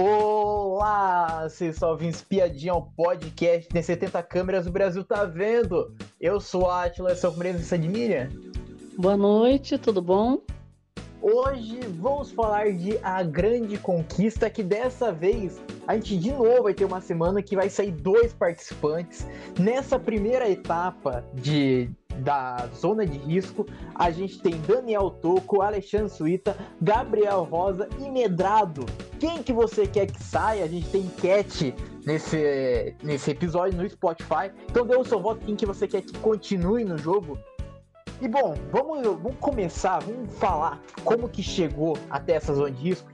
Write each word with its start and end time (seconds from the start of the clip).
Olá, 0.00 1.48
vocês 1.48 1.74
só 1.74 1.90
ouvindo 1.90 2.14
espiadinha 2.14 2.70
ao 2.70 2.82
podcast, 2.82 3.68
tem 3.68 3.82
70 3.82 4.22
câmeras, 4.22 4.64
o 4.68 4.70
Brasil 4.70 5.02
tá 5.02 5.24
vendo. 5.24 5.92
Eu 6.20 6.40
sou 6.40 6.70
a 6.70 6.84
Atila, 6.84 7.16
sou 7.16 7.32
presença 7.32 7.76
de 7.76 7.88
Miriam. 7.88 8.28
Boa 8.96 9.16
noite, 9.16 9.76
tudo 9.76 10.00
bom? 10.00 10.40
Hoje 11.20 11.80
vamos 11.98 12.30
falar 12.30 12.70
de 12.74 12.96
A 13.02 13.24
Grande 13.24 13.76
Conquista, 13.76 14.48
que 14.48 14.62
dessa 14.62 15.10
vez 15.10 15.60
a 15.84 15.96
gente 15.96 16.16
de 16.16 16.30
novo 16.30 16.62
vai 16.62 16.74
ter 16.74 16.84
uma 16.84 17.00
semana 17.00 17.42
que 17.42 17.56
vai 17.56 17.68
sair 17.68 17.90
dois 17.90 18.32
participantes. 18.32 19.26
Nessa 19.58 19.98
primeira 19.98 20.48
etapa 20.48 21.24
de, 21.34 21.90
da 22.18 22.68
zona 22.74 23.06
de 23.06 23.16
risco, 23.18 23.64
a 23.94 24.10
gente 24.10 24.40
tem 24.40 24.60
Daniel 24.62 25.10
Toco, 25.10 25.62
Alexandre 25.62 26.10
Suíta, 26.10 26.56
Gabriel 26.80 27.44
Rosa 27.44 27.88
e 27.98 28.10
Medrado. 28.10 28.84
Quem 29.18 29.42
que 29.42 29.52
você 29.52 29.86
quer 29.86 30.06
que 30.06 30.22
saia? 30.22 30.64
A 30.64 30.68
gente 30.68 30.88
tem 30.90 31.02
enquete 31.02 31.74
nesse, 32.04 32.94
nesse 33.02 33.30
episódio 33.30 33.80
no 33.80 33.88
Spotify. 33.88 34.52
Então 34.70 34.86
dê 34.86 34.96
o 34.96 35.04
seu 35.04 35.20
voto 35.20 35.44
quem 35.44 35.56
que 35.56 35.66
você 35.66 35.86
quer 35.86 36.02
que 36.02 36.16
continue 36.18 36.84
no 36.84 36.98
jogo. 36.98 37.38
E 38.20 38.26
bom, 38.26 38.54
vamos, 38.72 39.02
vamos 39.02 39.36
começar, 39.38 40.00
vamos 40.00 40.36
falar 40.38 40.82
como 41.04 41.28
que 41.28 41.42
chegou 41.42 41.96
até 42.10 42.32
essa 42.32 42.52
zona 42.52 42.70
de 42.70 42.82
risco. 42.82 43.08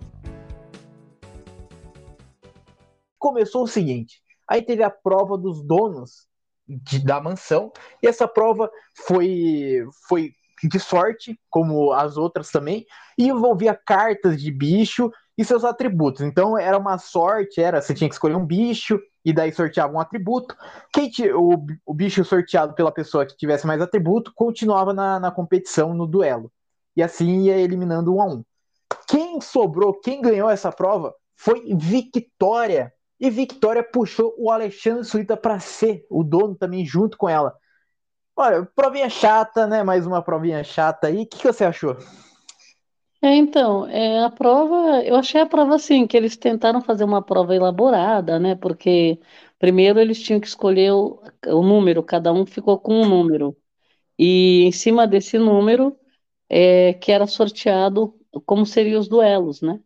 Começou 3.18 3.64
o 3.64 3.66
seguinte, 3.66 4.22
aí 4.48 4.62
teve 4.62 4.82
a 4.82 4.90
prova 4.90 5.36
dos 5.36 5.62
donos 5.62 6.26
de, 6.66 7.04
da 7.04 7.20
mansão, 7.20 7.72
e 8.02 8.06
essa 8.06 8.26
prova 8.26 8.70
foi, 9.06 9.86
foi 10.08 10.32
de 10.62 10.78
sorte, 10.80 11.38
como 11.50 11.92
as 11.92 12.16
outras 12.16 12.50
também, 12.50 12.86
e 13.18 13.28
envolvia 13.28 13.74
cartas 13.74 14.40
de 14.40 14.50
bicho 14.50 15.10
e 15.36 15.44
seus 15.44 15.64
atributos. 15.64 16.22
Então 16.22 16.56
era 16.58 16.78
uma 16.78 16.98
sorte, 16.98 17.60
era 17.60 17.80
você 17.80 17.92
tinha 17.92 18.08
que 18.08 18.14
escolher 18.14 18.36
um 18.36 18.46
bicho 18.46 18.98
e 19.24 19.32
daí 19.32 19.52
sorteava 19.52 19.92
um 19.92 20.00
atributo. 20.00 20.56
Quem 20.92 21.10
o, 21.34 21.64
o 21.84 21.94
bicho 21.94 22.24
sorteado 22.24 22.74
pela 22.74 22.92
pessoa 22.92 23.26
que 23.26 23.36
tivesse 23.36 23.66
mais 23.66 23.80
atributo 23.80 24.32
continuava 24.34 24.92
na, 24.92 25.18
na 25.18 25.30
competição, 25.30 25.94
no 25.94 26.06
duelo. 26.06 26.52
E 26.96 27.02
assim 27.02 27.42
ia 27.42 27.56
eliminando 27.56 28.14
um 28.14 28.20
a 28.20 28.26
um. 28.26 28.44
Quem 29.08 29.40
sobrou, 29.40 29.98
quem 30.00 30.20
ganhou 30.20 30.48
essa 30.48 30.70
prova 30.70 31.14
foi 31.36 31.74
Victoria. 31.74 32.92
E 33.20 33.30
Victoria 33.30 33.82
puxou 33.82 34.34
o 34.36 34.50
Alexandre 34.50 35.04
Suíta 35.04 35.36
para 35.36 35.60
ser 35.60 36.04
o 36.10 36.22
dono 36.24 36.54
também 36.54 36.84
junto 36.84 37.16
com 37.16 37.28
ela. 37.28 37.54
Olha, 38.36 38.68
provinha 38.74 39.08
chata, 39.08 39.66
né? 39.66 39.82
Mais 39.82 40.06
uma 40.06 40.20
provinha 40.20 40.64
chata 40.64 41.06
aí. 41.06 41.22
O 41.22 41.26
que, 41.26 41.38
que 41.38 41.46
você 41.46 41.64
achou? 41.64 41.96
É, 43.22 43.34
então, 43.36 43.86
é, 43.86 44.22
a 44.22 44.28
prova, 44.28 45.02
eu 45.02 45.16
achei 45.16 45.40
a 45.40 45.46
prova 45.46 45.76
assim, 45.76 46.06
que 46.06 46.16
eles 46.16 46.36
tentaram 46.36 46.82
fazer 46.82 47.04
uma 47.04 47.22
prova 47.22 47.54
elaborada, 47.54 48.38
né? 48.38 48.54
Porque 48.54 49.18
primeiro 49.58 49.98
eles 49.98 50.20
tinham 50.20 50.40
que 50.40 50.46
escolher 50.46 50.92
o, 50.92 51.22
o 51.46 51.62
número, 51.62 52.02
cada 52.02 52.32
um 52.32 52.44
ficou 52.44 52.78
com 52.78 53.00
um 53.00 53.08
número. 53.08 53.56
E 54.18 54.64
em 54.64 54.72
cima 54.72 55.06
desse 55.06 55.38
número 55.38 55.96
é, 56.48 56.94
que 56.94 57.12
era 57.12 57.26
sorteado 57.26 58.14
como 58.46 58.66
seriam 58.66 59.00
os 59.00 59.08
duelos, 59.08 59.62
né? 59.62 59.80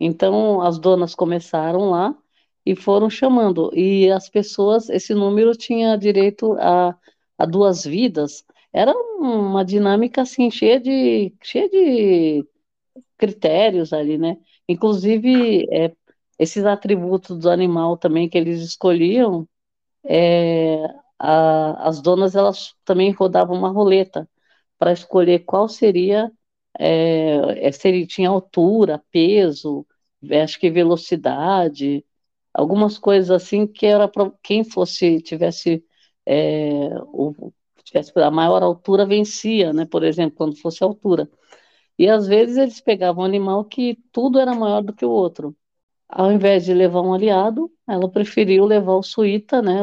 Então 0.00 0.60
as 0.62 0.78
donas 0.78 1.14
começaram 1.14 1.90
lá 1.90 2.16
e 2.64 2.76
foram 2.76 3.10
chamando. 3.10 3.70
E 3.74 4.10
as 4.10 4.28
pessoas, 4.28 4.88
esse 4.90 5.14
número 5.14 5.52
tinha 5.56 5.96
direito 5.96 6.54
a, 6.58 6.96
a 7.38 7.46
duas 7.46 7.84
vidas. 7.84 8.44
Era 8.72 8.92
uma 8.92 9.64
dinâmica 9.64 10.22
assim, 10.22 10.50
cheia 10.50 10.78
de, 10.80 11.34
cheia 11.42 11.68
de 11.68 12.46
critérios 13.18 13.92
ali, 13.92 14.18
né? 14.18 14.38
Inclusive, 14.68 15.66
é, 15.72 15.92
esses 16.38 16.64
atributos 16.64 17.38
do 17.38 17.50
animal 17.50 17.96
também 17.96 18.28
que 18.28 18.38
eles 18.38 18.60
escolhiam, 18.62 19.48
é, 20.04 20.84
a, 21.18 21.88
as 21.88 22.00
donas 22.00 22.34
elas 22.36 22.74
também 22.84 23.10
rodavam 23.12 23.56
uma 23.56 23.70
roleta 23.70 24.28
para 24.78 24.92
escolher 24.92 25.40
qual 25.40 25.68
seria, 25.68 26.32
é, 26.78 27.68
é, 27.68 27.72
se 27.72 27.88
ele 27.88 28.06
tinha 28.06 28.28
altura, 28.30 29.02
peso, 29.10 29.86
acho 30.42 30.58
que 30.58 30.70
velocidade, 30.70 32.04
algumas 32.54 32.98
coisas 32.98 33.30
assim 33.30 33.66
que 33.66 33.86
era 33.86 34.08
para 34.08 34.30
quem 34.42 34.64
fosse 34.64 35.20
tivesse 35.22 35.84
é, 36.26 36.88
o, 37.06 37.52
tivesse 37.84 38.12
a 38.18 38.30
maior 38.30 38.62
altura 38.62 39.06
vencia, 39.06 39.72
né? 39.72 39.86
Por 39.86 40.04
exemplo, 40.04 40.36
quando 40.36 40.56
fosse 40.60 40.82
altura. 40.84 41.28
E 41.98 42.08
às 42.08 42.26
vezes 42.28 42.56
eles 42.56 42.80
pegavam 42.80 43.22
um 43.24 43.26
animal 43.26 43.64
que 43.64 43.96
tudo 44.12 44.38
era 44.38 44.54
maior 44.54 44.82
do 44.82 44.94
que 44.94 45.04
o 45.04 45.10
outro. 45.10 45.56
Ao 46.08 46.32
invés 46.32 46.64
de 46.64 46.74
levar 46.74 47.02
um 47.02 47.14
aliado, 47.14 47.72
ela 47.88 48.10
preferiu 48.10 48.66
levar 48.66 48.94
o 48.94 49.02
suíta, 49.02 49.62
né, 49.62 49.80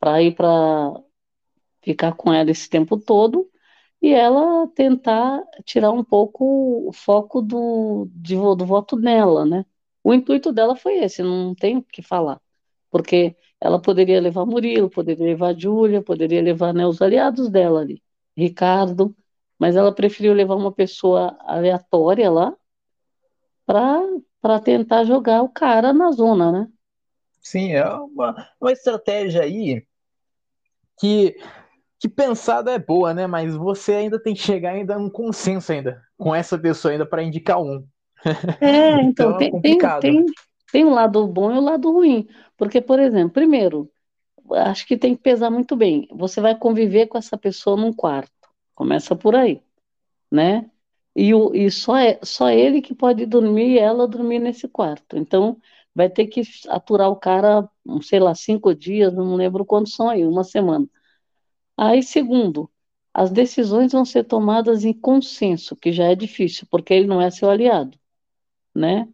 para 0.00 0.22
ir 0.22 0.34
para 0.34 0.92
ficar 1.82 2.14
com 2.14 2.32
ela 2.32 2.50
esse 2.50 2.68
tempo 2.68 2.98
todo 2.98 3.50
e 4.02 4.12
ela 4.12 4.68
tentar 4.68 5.42
tirar 5.64 5.90
um 5.92 6.04
pouco 6.04 6.88
o 6.88 6.92
foco 6.92 7.42
do, 7.42 8.08
de, 8.14 8.36
do 8.36 8.66
voto 8.66 8.96
nela, 8.96 9.44
né? 9.44 9.64
O 10.02 10.14
intuito 10.14 10.52
dela 10.52 10.76
foi 10.76 10.98
esse, 10.98 11.22
não 11.22 11.54
tem 11.54 11.76
o 11.76 11.82
que 11.82 12.02
falar, 12.02 12.40
porque 12.90 13.36
ela 13.60 13.80
poderia 13.80 14.20
levar 14.20 14.46
Murilo, 14.46 14.88
poderia 14.88 15.26
levar 15.26 15.58
Júlia, 15.58 16.02
poderia 16.02 16.40
levar 16.40 16.72
né, 16.72 16.86
os 16.86 17.02
aliados 17.02 17.48
dela 17.48 17.80
ali, 17.80 18.02
Ricardo, 18.36 19.14
mas 19.58 19.74
ela 19.76 19.92
preferiu 19.92 20.32
levar 20.32 20.54
uma 20.54 20.72
pessoa 20.72 21.36
aleatória 21.40 22.30
lá 22.30 22.56
para 23.66 24.60
tentar 24.60 25.04
jogar 25.04 25.42
o 25.42 25.48
cara 25.48 25.92
na 25.92 26.10
zona, 26.12 26.52
né? 26.52 26.68
Sim, 27.42 27.72
é 27.72 27.86
uma, 27.86 28.48
uma 28.60 28.72
estratégia 28.72 29.42
aí 29.42 29.84
que, 30.98 31.36
que 31.98 32.08
pensada 32.08 32.72
é 32.72 32.78
boa, 32.78 33.12
né? 33.12 33.26
Mas 33.26 33.54
você 33.54 33.94
ainda 33.94 34.20
tem 34.20 34.34
que 34.34 34.42
chegar 34.42 34.72
ainda 34.72 34.98
um 34.98 35.10
consenso 35.10 35.72
ainda 35.72 36.02
com 36.16 36.34
essa 36.34 36.58
pessoa 36.58 36.92
ainda 36.92 37.06
para 37.06 37.22
indicar 37.22 37.60
um. 37.60 37.86
É, 38.60 39.00
então, 39.02 39.40
então 39.40 39.58
é 39.58 39.60
tem, 39.60 39.60
tem, 39.60 40.00
tem, 40.00 40.26
tem 40.72 40.84
um 40.84 40.94
lado 40.94 41.26
bom 41.26 41.50
e 41.52 41.54
o 41.54 41.58
um 41.58 41.64
lado 41.64 41.92
ruim. 41.92 42.28
Porque, 42.56 42.80
por 42.80 42.98
exemplo, 42.98 43.30
primeiro, 43.30 43.90
acho 44.52 44.86
que 44.86 44.96
tem 44.96 45.16
que 45.16 45.22
pesar 45.22 45.50
muito 45.50 45.76
bem. 45.76 46.08
Você 46.12 46.40
vai 46.40 46.56
conviver 46.56 47.06
com 47.06 47.18
essa 47.18 47.36
pessoa 47.36 47.76
num 47.76 47.92
quarto. 47.92 48.32
Começa 48.74 49.14
por 49.16 49.34
aí, 49.34 49.62
né? 50.30 50.70
E, 51.14 51.34
o, 51.34 51.54
e 51.54 51.70
só, 51.70 51.96
é, 51.96 52.18
só 52.22 52.48
ele 52.50 52.80
que 52.80 52.94
pode 52.94 53.26
dormir 53.26 53.70
e 53.74 53.78
ela 53.78 54.06
dormir 54.06 54.38
nesse 54.38 54.68
quarto. 54.68 55.16
Então, 55.16 55.60
vai 55.94 56.08
ter 56.08 56.26
que 56.26 56.42
aturar 56.68 57.10
o 57.10 57.16
cara, 57.16 57.68
sei 58.02 58.20
lá, 58.20 58.34
cinco 58.34 58.74
dias, 58.74 59.12
não 59.12 59.34
lembro 59.34 59.64
quantos 59.64 59.94
são 59.94 60.08
aí, 60.08 60.24
uma 60.24 60.44
semana. 60.44 60.88
Aí, 61.76 62.02
segundo, 62.02 62.70
as 63.12 63.30
decisões 63.32 63.92
vão 63.92 64.04
ser 64.04 64.24
tomadas 64.24 64.84
em 64.84 64.92
consenso, 64.92 65.74
que 65.74 65.92
já 65.92 66.04
é 66.04 66.14
difícil, 66.14 66.68
porque 66.70 66.94
ele 66.94 67.06
não 67.08 67.20
é 67.20 67.30
seu 67.30 67.50
aliado, 67.50 67.98
né? 68.78 69.08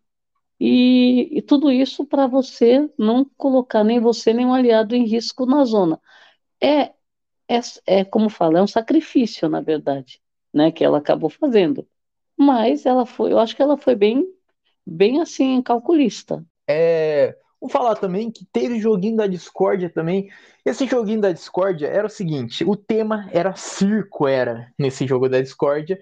E, 0.61 1.39
e 1.39 1.43
tudo 1.43 1.71
isso 1.73 2.07
para 2.07 2.27
você 2.27 2.91
não 2.99 3.25
colocar 3.37 3.85
nem 3.85 4.01
você 4.01 4.33
nem 4.33 4.47
um 4.47 4.55
aliado 4.55 4.97
em 4.97 5.07
risco 5.07 5.47
na 5.47 5.65
zona. 5.65 6.01
É 6.63 6.93
é, 7.49 7.61
é 7.87 8.05
como 8.05 8.29
fala, 8.31 8.59
é 8.59 8.63
um 8.63 8.67
sacrifício, 8.67 9.49
na 9.49 9.61
verdade, 9.61 10.21
né, 10.53 10.71
que 10.71 10.85
ela 10.85 10.99
acabou 10.99 11.31
fazendo. 11.31 11.87
Mas 12.37 12.87
ela 12.87 13.07
foi, 13.07 13.33
eu 13.33 13.39
acho 13.39 13.55
que 13.55 13.63
ela 13.63 13.77
foi 13.77 13.95
bem, 13.95 14.27
bem 14.87 15.21
assim, 15.21 15.63
calculista. 15.63 16.45
É, 16.69 17.37
vou 17.61 17.71
falar 17.71 17.97
também 17.97 18.31
que 18.31 18.45
teve 18.47 18.81
joguinho 18.81 19.17
da 19.17 19.27
discórdia 19.27 19.91
também. 19.91 20.31
Esse 20.65 20.87
joguinho 20.87 21.21
da 21.21 21.33
discórdia 21.33 21.87
era 21.87 22.07
o 22.07 22.11
seguinte: 22.11 22.65
o 22.65 22.77
tema 22.77 23.29
era 23.33 23.55
circo, 23.55 24.27
era 24.27 24.73
nesse 24.79 25.07
jogo 25.07 25.29
da 25.29 25.41
discórdia. 25.41 26.01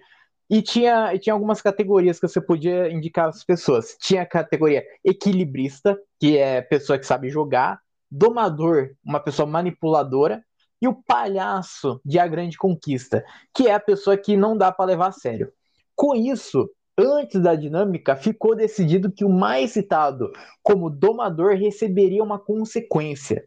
E 0.53 0.61
tinha, 0.61 1.19
tinha 1.19 1.33
algumas 1.33 1.63
categorias 1.63 2.21
que 2.21 2.29
você 2.29 2.39
podia 2.39 2.93
indicar 2.93 3.27
às 3.27 3.43
pessoas. 3.43 3.97
Tinha 3.99 4.21
a 4.21 4.27
categoria 4.27 4.85
equilibrista, 5.03 5.99
que 6.21 6.37
é 6.37 6.61
pessoa 6.61 6.99
que 6.99 7.07
sabe 7.07 7.31
jogar, 7.31 7.81
domador, 8.11 8.91
uma 9.03 9.19
pessoa 9.19 9.49
manipuladora, 9.49 10.45
e 10.79 10.87
o 10.87 10.93
palhaço 10.93 12.03
de 12.05 12.19
A 12.19 12.27
Grande 12.27 12.59
Conquista, 12.59 13.25
que 13.55 13.67
é 13.67 13.73
a 13.73 13.81
pessoa 13.81 14.15
que 14.15 14.37
não 14.37 14.55
dá 14.55 14.71
para 14.71 14.85
levar 14.85 15.07
a 15.07 15.13
sério. 15.13 15.51
Com 15.97 16.15
isso, 16.15 16.69
antes 16.99 17.41
da 17.41 17.55
dinâmica, 17.55 18.15
ficou 18.15 18.55
decidido 18.55 19.11
que 19.11 19.25
o 19.25 19.31
mais 19.31 19.71
citado 19.71 20.31
como 20.63 20.91
domador 20.91 21.55
receberia 21.55 22.23
uma 22.23 22.39
consequência. 22.39 23.43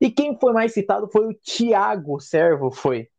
E 0.00 0.10
quem 0.10 0.36
foi 0.40 0.52
mais 0.52 0.72
citado 0.72 1.08
foi 1.08 1.24
o 1.24 1.34
Tiago 1.34 2.18
Servo, 2.18 2.72
foi. 2.72 3.11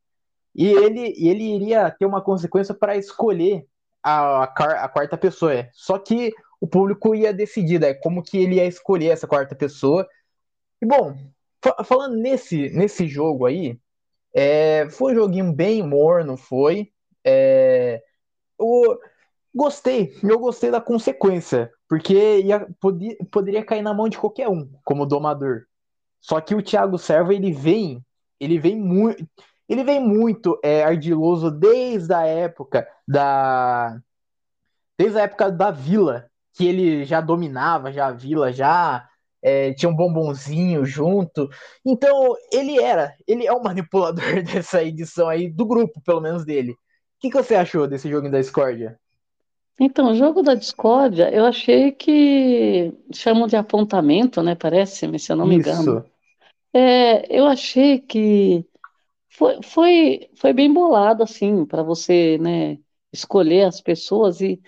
E 0.56 0.68
ele, 0.68 1.14
ele 1.18 1.56
iria 1.56 1.90
ter 1.92 2.06
uma 2.06 2.22
consequência 2.22 2.74
para 2.74 2.96
escolher 2.96 3.66
a, 4.02 4.44
a, 4.44 4.86
a, 4.86 4.90
quarta 4.90 5.18
pessoa. 5.18 5.54
É. 5.54 5.70
Só 5.74 5.98
que 5.98 6.32
o 6.62 6.68
público 6.68 7.16
ia 7.16 7.34
decidir 7.34 7.80
né, 7.80 7.94
como 7.94 8.24
que 8.24 8.38
ele 8.38 8.56
ia 8.56 8.66
escolher 8.66 9.10
essa 9.10 9.28
quarta 9.28 9.56
pessoa. 9.56 10.08
E 10.82 10.86
bom, 10.86 11.16
Falando 11.86 12.18
nesse, 12.18 12.70
nesse 12.72 13.08
jogo 13.08 13.46
aí, 13.46 13.80
é, 14.34 14.90
foi 14.90 15.14
um 15.14 15.16
joguinho 15.16 15.54
bem 15.54 15.82
morno, 15.82 16.36
foi. 16.36 16.92
É, 17.24 18.04
o, 18.60 18.98
Gostei, 19.56 20.18
eu 20.24 20.40
gostei 20.40 20.72
da 20.72 20.82
consequência, 20.82 21.72
porque 21.88 22.40
ia, 22.40 22.68
podia, 22.82 23.16
poderia 23.32 23.64
cair 23.64 23.84
na 23.84 23.94
mão 23.94 24.10
de 24.10 24.18
qualquer 24.18 24.50
um, 24.50 24.68
como 24.84 25.06
domador. 25.06 25.66
Só 26.20 26.42
que 26.42 26.56
o 26.56 26.62
Thiago 26.62 26.98
Serva, 26.98 27.36
ele 27.36 27.52
vem, 27.52 28.04
ele 28.40 28.58
vem 28.58 28.76
muito, 28.76 29.24
ele 29.68 29.84
vem 29.84 30.00
muito 30.00 30.60
é, 30.64 30.84
ardiloso 30.84 31.50
desde 31.50 32.14
a 32.14 32.26
época 32.26 32.88
da 33.08 34.00
desde 34.98 35.18
a 35.18 35.24
época 35.24 35.52
da 35.52 35.72
Vila, 35.72 36.30
que 36.54 36.68
ele 36.68 37.04
já 37.04 37.20
dominava 37.20 37.92
já 37.92 38.08
a 38.08 38.12
Vila, 38.12 38.54
já 38.54 39.08
é, 39.42 39.74
tinha 39.74 39.90
um 39.90 39.96
bombonzinho 39.96 40.86
junto. 40.86 41.50
Então, 41.86 42.36
ele 42.52 42.80
era, 42.80 43.14
ele 43.28 43.46
é 43.46 43.52
o 43.52 43.62
manipulador 43.62 44.42
dessa 44.44 44.84
edição 44.84 45.28
aí, 45.28 45.50
do 45.50 45.66
grupo, 45.66 46.02
pelo 46.02 46.22
menos 46.22 46.46
dele. 46.46 46.72
O 46.72 46.78
que, 47.20 47.30
que 47.30 47.38
você 47.38 47.56
achou 47.56 47.88
desse 47.88 48.10
jogo 48.10 48.30
da 48.30 48.40
Discordia? 48.40 48.98
Então, 49.80 50.12
o 50.12 50.16
jogo 50.16 50.44
da 50.44 50.54
discórdia, 50.54 51.34
eu 51.34 51.46
achei 51.46 51.92
que 51.92 52.94
chamam 53.12 53.48
de 53.48 53.56
apontamento, 53.56 54.42
né? 54.44 54.54
Parece, 54.54 55.18
se 55.18 55.32
eu 55.32 55.36
não 55.36 55.48
me 55.48 55.56
engano. 55.56 55.98
Isso. 55.98 56.06
É, 56.76 57.36
eu 57.36 57.46
achei 57.48 58.00
que 58.00 58.66
foi, 59.34 59.60
foi, 59.64 60.30
foi 60.36 60.54
bem 60.54 60.72
bolado, 60.74 61.24
assim, 61.24 61.66
para 61.66 61.84
você, 61.84 62.38
né, 62.40 62.78
escolher 63.12 63.64
as 63.68 63.82
pessoas 63.82 64.42
e 64.42 64.62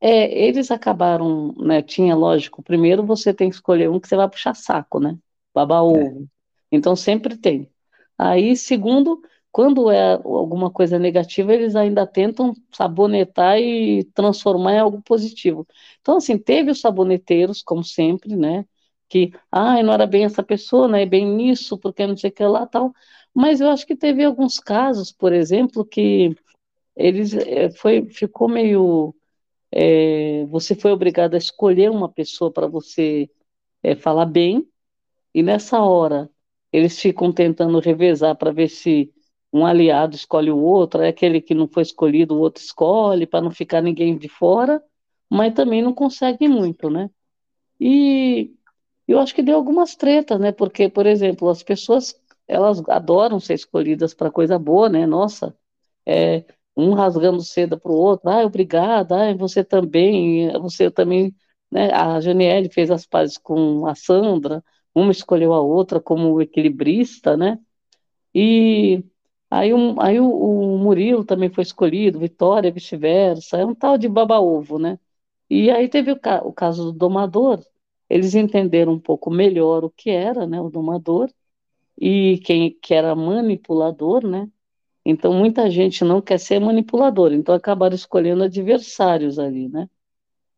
é, 0.00 0.46
eles 0.46 0.70
acabaram, 0.70 1.54
né, 1.58 1.82
tinha, 1.82 2.14
lógico, 2.16 2.62
primeiro 2.62 3.06
você 3.06 3.34
tem 3.34 3.48
que 3.50 3.56
escolher 3.56 3.90
um 3.90 4.00
que 4.00 4.08
você 4.08 4.16
vai 4.16 4.28
puxar 4.28 4.54
saco, 4.54 5.00
né? 5.00 5.18
Babar 5.54 5.82
É. 5.84 5.86
ovo. 5.86 6.28
Então 6.72 6.96
sempre 6.96 7.36
tem. 7.36 7.70
Aí, 8.18 8.56
segundo, 8.56 9.20
quando 9.52 9.90
é 9.90 10.14
alguma 10.14 10.70
coisa 10.70 10.98
negativa, 10.98 11.52
eles 11.54 11.76
ainda 11.76 12.06
tentam 12.06 12.54
sabonetar 12.72 13.58
e 13.58 14.04
transformar 14.14 14.74
em 14.74 14.78
algo 14.80 15.02
positivo. 15.02 15.66
Então, 16.00 16.16
assim, 16.18 16.38
teve 16.38 16.70
os 16.70 16.80
saboneteiros, 16.80 17.62
como 17.62 17.84
sempre, 17.84 18.36
né? 18.36 18.64
Que, 19.08 19.32
ah, 19.50 19.82
não 19.82 19.92
era 19.92 20.06
bem 20.06 20.24
essa 20.24 20.42
pessoa, 20.42 20.88
não 20.88 20.96
é 20.98 21.06
bem 21.06 21.50
isso, 21.50 21.78
porque 21.78 22.06
não 22.06 22.16
sei 22.16 22.30
o 22.30 22.32
que 22.32 22.44
lá, 22.44 22.66
tal. 22.66 22.92
Mas 23.34 23.60
eu 23.60 23.68
acho 23.70 23.86
que 23.86 23.96
teve 23.96 24.24
alguns 24.24 24.58
casos, 24.58 25.12
por 25.12 25.32
exemplo, 25.32 25.84
que 25.84 26.34
eles 26.96 27.34
eh, 27.34 27.70
foi, 27.70 28.06
ficou 28.10 28.48
meio. 28.48 29.14
eh, 29.72 30.46
você 30.48 30.74
foi 30.74 30.92
obrigado 30.92 31.34
a 31.34 31.38
escolher 31.38 31.90
uma 31.90 32.08
pessoa 32.08 32.52
para 32.52 32.66
você 32.66 33.30
eh, 33.82 33.96
falar 33.96 34.26
bem, 34.26 34.66
e 35.34 35.42
nessa 35.42 35.80
hora 35.82 36.30
eles 36.72 36.98
ficam 37.00 37.32
tentando 37.32 37.78
revezar 37.80 38.36
para 38.36 38.52
ver 38.52 38.68
se 38.68 39.12
um 39.52 39.66
aliado 39.66 40.16
escolhe 40.16 40.50
o 40.50 40.58
outro, 40.58 41.02
é 41.02 41.08
aquele 41.08 41.40
que 41.40 41.54
não 41.54 41.68
foi 41.68 41.82
escolhido, 41.82 42.34
o 42.34 42.40
outro 42.40 42.62
escolhe, 42.62 43.26
para 43.26 43.42
não 43.42 43.50
ficar 43.50 43.82
ninguém 43.82 44.16
de 44.16 44.28
fora, 44.28 44.82
mas 45.30 45.54
também 45.54 45.82
não 45.82 45.92
consegue 45.94 46.48
muito, 46.48 46.88
né? 46.90 47.10
E 47.80 48.52
eu 49.08 49.18
acho 49.18 49.34
que 49.34 49.42
deu 49.42 49.56
algumas 49.56 49.94
tretas, 49.96 50.40
né? 50.40 50.52
Porque, 50.52 50.88
por 50.88 51.06
exemplo, 51.06 51.48
as 51.50 51.62
pessoas 51.62 52.14
elas 52.52 52.82
adoram 52.88 53.40
ser 53.40 53.54
escolhidas 53.54 54.14
para 54.14 54.30
coisa 54.30 54.58
boa, 54.58 54.88
né? 54.88 55.06
Nossa, 55.06 55.56
é, 56.06 56.44
um 56.76 56.94
rasgando 56.94 57.42
seda 57.42 57.76
para 57.78 57.92
o 57.92 57.96
outro, 57.96 58.30
ah, 58.30 58.44
obrigada, 58.44 59.30
ah, 59.30 59.34
você 59.36 59.64
também, 59.64 60.50
você 60.60 60.90
também, 60.90 61.34
né? 61.70 61.92
A 61.92 62.20
Janiele 62.20 62.70
fez 62.70 62.90
as 62.90 63.06
pazes 63.06 63.38
com 63.38 63.86
a 63.86 63.94
Sandra, 63.94 64.64
uma 64.94 65.12
escolheu 65.12 65.52
a 65.54 65.60
outra 65.60 66.00
como 66.00 66.40
equilibrista, 66.42 67.36
né? 67.36 67.58
E 68.34 69.04
aí, 69.50 69.74
um, 69.74 70.00
aí 70.00 70.20
o, 70.20 70.26
o 70.30 70.78
Murilo 70.78 71.24
também 71.24 71.50
foi 71.50 71.62
escolhido, 71.62 72.18
Vitória, 72.18 72.70
vice-versa, 72.72 73.58
é 73.58 73.66
um 73.66 73.74
tal 73.74 73.98
de 73.98 74.08
baba-ovo, 74.08 74.78
né? 74.78 74.98
E 75.50 75.70
aí 75.70 75.88
teve 75.88 76.12
o, 76.12 76.20
ca- 76.20 76.42
o 76.44 76.52
caso 76.52 76.86
do 76.86 76.92
domador, 76.98 77.64
eles 78.10 78.34
entenderam 78.34 78.92
um 78.94 79.00
pouco 79.00 79.30
melhor 79.30 79.84
o 79.84 79.90
que 79.90 80.10
era, 80.10 80.46
né, 80.46 80.60
o 80.60 80.70
domador, 80.70 81.30
e 81.98 82.38
quem 82.44 82.78
que 82.82 82.94
era 82.94 83.14
manipulador, 83.14 84.26
né? 84.26 84.48
Então 85.04 85.32
muita 85.34 85.70
gente 85.70 86.04
não 86.04 86.22
quer 86.22 86.38
ser 86.40 86.60
manipulador, 86.60 87.32
então 87.32 87.54
acabaram 87.54 87.94
escolhendo 87.96 88.44
adversários 88.44 89.38
ali, 89.38 89.68
né? 89.68 89.88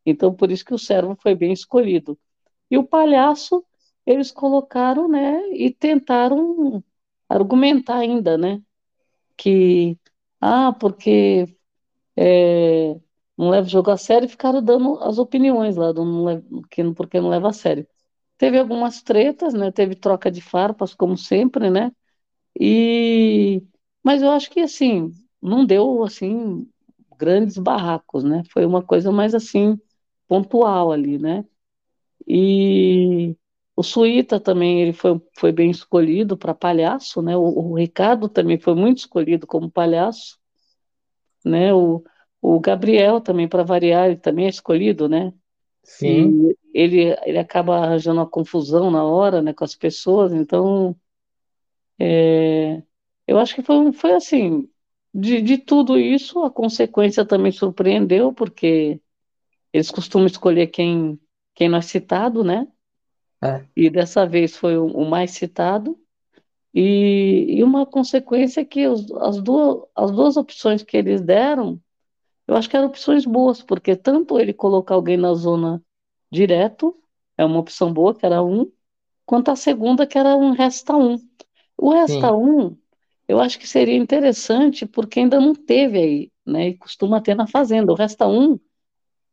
Então 0.05 0.33
por 0.33 0.51
isso 0.51 0.65
que 0.65 0.73
o 0.73 0.79
servo 0.79 1.15
foi 1.21 1.35
bem 1.35 1.51
escolhido. 1.53 2.17
E 2.71 2.77
o 2.77 2.83
palhaço 2.87 3.65
eles 4.05 4.31
colocaram, 4.31 5.07
né, 5.09 5.49
e 5.53 5.71
tentaram 5.73 6.83
argumentar 7.29 7.97
ainda, 7.99 8.37
né, 8.37 8.61
que 9.37 9.97
ah, 10.41 10.73
porque 10.73 11.47
é, 12.17 12.95
não 13.37 13.49
leva 13.49 13.67
o 13.67 13.69
jogo 13.69 13.91
a 13.91 13.97
sério 13.97 14.25
e 14.27 14.29
ficaram 14.29 14.63
dando 14.63 14.99
as 15.03 15.17
opiniões 15.17 15.75
lá, 15.77 15.91
do 15.91 16.05
não 16.05 16.25
leva- 16.25 16.43
que, 16.71 16.83
porque 16.93 17.19
não 17.21 17.29
leva 17.29 17.49
a 17.49 17.53
sério. 17.53 17.87
Teve 18.37 18.59
algumas 18.59 19.01
tretas, 19.01 19.53
né? 19.53 19.71
Teve 19.71 19.95
troca 19.95 20.29
de 20.31 20.41
farpas, 20.41 20.93
como 20.93 21.17
sempre, 21.17 21.69
né? 21.69 21.91
E 22.59 23.63
mas 24.03 24.21
eu 24.21 24.31
acho 24.31 24.49
que 24.51 24.61
assim, 24.61 25.11
não 25.41 25.65
deu 25.65 26.03
assim 26.03 26.67
grandes 27.17 27.57
barracos, 27.57 28.23
né? 28.23 28.43
Foi 28.51 28.65
uma 28.65 28.83
coisa 28.83 29.11
mais 29.11 29.35
assim 29.35 29.79
pontual 30.27 30.91
ali, 30.91 31.17
né? 31.19 31.45
E 32.27 33.35
o 33.75 33.83
Suíta 33.83 34.39
também 34.39 34.81
ele 34.81 34.93
foi, 34.93 35.21
foi 35.37 35.51
bem 35.51 35.71
escolhido 35.71 36.37
para 36.37 36.53
palhaço, 36.55 37.21
né? 37.21 37.35
O, 37.37 37.41
o 37.43 37.75
Ricardo 37.75 38.29
também 38.29 38.59
foi 38.59 38.75
muito 38.75 38.99
escolhido 38.99 39.47
como 39.47 39.71
palhaço, 39.71 40.37
né? 41.43 41.73
O, 41.73 42.03
o 42.41 42.59
Gabriel 42.59 43.21
também 43.21 43.47
para 43.47 43.63
variar, 43.63 44.07
ele 44.07 44.17
também 44.17 44.45
é 44.45 44.49
escolhido, 44.49 45.07
né? 45.09 45.33
Sim. 45.83 46.37
Ele, 46.75 47.15
ele 47.23 47.37
acaba 47.37 47.77
arranjando 47.77 48.19
uma 48.19 48.27
confusão 48.27 48.91
na 48.91 49.01
hora, 49.01 49.41
né, 49.41 49.53
com 49.53 49.63
as 49.63 49.73
pessoas, 49.73 50.33
então 50.33 50.93
é, 51.97 52.83
eu 53.25 53.39
acho 53.39 53.55
que 53.55 53.61
foi, 53.63 53.93
foi 53.93 54.11
assim, 54.11 54.69
de, 55.13 55.41
de 55.41 55.57
tudo 55.57 55.97
isso, 55.97 56.43
a 56.43 56.51
consequência 56.51 57.23
também 57.23 57.49
surpreendeu, 57.53 58.33
porque 58.33 58.99
eles 59.71 59.89
costumam 59.89 60.27
escolher 60.27 60.67
quem, 60.67 61.17
quem 61.53 61.69
não 61.69 61.77
é 61.77 61.81
citado, 61.81 62.43
né? 62.43 62.67
É. 63.41 63.63
E 63.73 63.89
dessa 63.89 64.25
vez 64.25 64.57
foi 64.57 64.77
o, 64.77 64.87
o 64.87 65.09
mais 65.09 65.31
citado, 65.31 65.97
e, 66.73 67.45
e 67.57 67.63
uma 67.63 67.85
consequência 67.85 68.59
é 68.59 68.65
que 68.65 68.85
os, 68.85 69.09
as, 69.13 69.41
duas, 69.41 69.87
as 69.95 70.11
duas 70.11 70.35
opções 70.35 70.83
que 70.83 70.97
eles 70.97 71.21
deram, 71.21 71.79
eu 72.45 72.57
acho 72.57 72.69
que 72.69 72.75
eram 72.75 72.87
opções 72.87 73.25
boas, 73.25 73.61
porque 73.63 73.95
tanto 73.95 74.37
ele 74.37 74.51
colocar 74.51 74.95
alguém 74.95 75.15
na 75.15 75.33
zona 75.33 75.81
direto, 76.35 76.95
é 77.37 77.45
uma 77.45 77.59
opção 77.59 77.91
boa, 77.91 78.13
que 78.13 78.25
era 78.25 78.43
um, 78.43 78.71
quanto 79.25 79.49
a 79.49 79.55
segunda, 79.55 80.05
que 80.05 80.17
era 80.17 80.35
um 80.35 80.51
resta 80.51 80.95
um. 80.95 81.17
O 81.77 81.89
resta 81.91 82.27
Sim. 82.27 82.33
um, 82.33 82.77
eu 83.27 83.39
acho 83.39 83.57
que 83.57 83.67
seria 83.67 83.97
interessante, 83.97 84.85
porque 84.85 85.19
ainda 85.19 85.39
não 85.39 85.53
teve 85.53 85.97
aí, 85.97 86.31
né? 86.45 86.69
E 86.69 86.77
costuma 86.77 87.21
ter 87.21 87.35
na 87.35 87.47
Fazenda. 87.47 87.91
O 87.91 87.95
resta 87.95 88.27
um, 88.27 88.59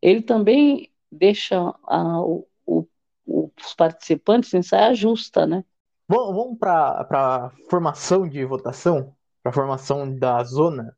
ele 0.01 0.23
também 0.23 0.91
deixa 1.11 1.59
a, 1.85 2.21
o, 2.21 2.49
o, 2.67 2.87
os 3.27 3.75
participantes 3.75 4.53
em 4.55 4.63
saia 4.63 4.95
justa, 4.95 5.47
né? 5.47 5.65
Vamos, 6.09 6.35
vamos 6.35 6.59
para 6.59 7.07
a 7.11 7.51
formação 7.71 8.29
de 8.29 8.45
votação, 8.45 9.15
para 9.43 9.51
a 9.51 9.55
formação 9.55 10.19
da 10.19 10.43
zona, 10.43 10.97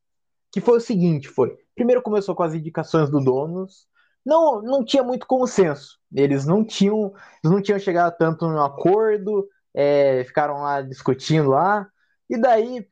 que 0.53 0.61
foi 0.61 0.79
o 0.79 0.81
seguinte, 0.81 1.29
foi. 1.29 1.57
Primeiro 1.75 2.03
começou 2.03 2.35
com 2.35 2.43
as 2.43 2.55
indicações 2.55 3.11
do 3.11 3.21
donos. 3.21 3.89
Não, 4.25 4.63
não 4.63 4.85
tinha 4.85 5.03
muito 5.03 5.27
consenso. 5.27 5.99
Eles 6.15 6.47
não 6.47 6.65
tinham, 6.65 7.13
eles 7.43 7.55
não 7.55 7.61
tinham 7.61 7.79
chegado 7.79 8.17
tanto 8.17 8.47
no 8.47 8.63
acordo, 8.63 9.47
é, 9.75 10.25
ficaram 10.25 10.63
lá 10.63 10.81
discutindo 10.81 11.51
lá. 11.51 11.87
E 12.29 12.41
daí 12.41 12.87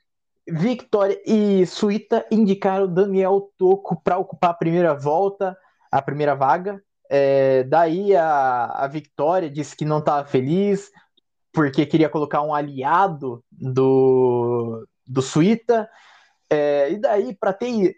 Victoria 0.49 1.21
e 1.25 1.65
Suíta 1.67 2.27
indicaram 2.31 2.93
Daniel 2.93 3.51
Toco 3.57 4.01
para 4.03 4.19
ocupar 4.19 4.51
a 4.51 4.55
primeira 4.55 4.95
volta, 4.95 5.57
a 5.91 6.03
primeira 6.03 6.35
vaga. 6.35 6.83
É, 7.09 7.65
daí 7.65 8.17
a, 8.17 8.65
a 8.67 8.87
Victoria 8.89 9.51
disse 9.51 9.77
que 9.77 9.85
não 9.85 9.99
estava 9.99 10.27
feliz 10.27 10.91
porque 11.53 11.85
queria 11.87 12.09
colocar 12.09 12.43
um 12.43 12.55
aliado 12.55 13.45
do, 13.51 14.87
do 15.07 15.23
Suíta. 15.23 15.89
É, 16.51 16.91
e 16.91 16.99
daí, 16.99 17.35
para 17.35 17.53
ter 17.53 17.95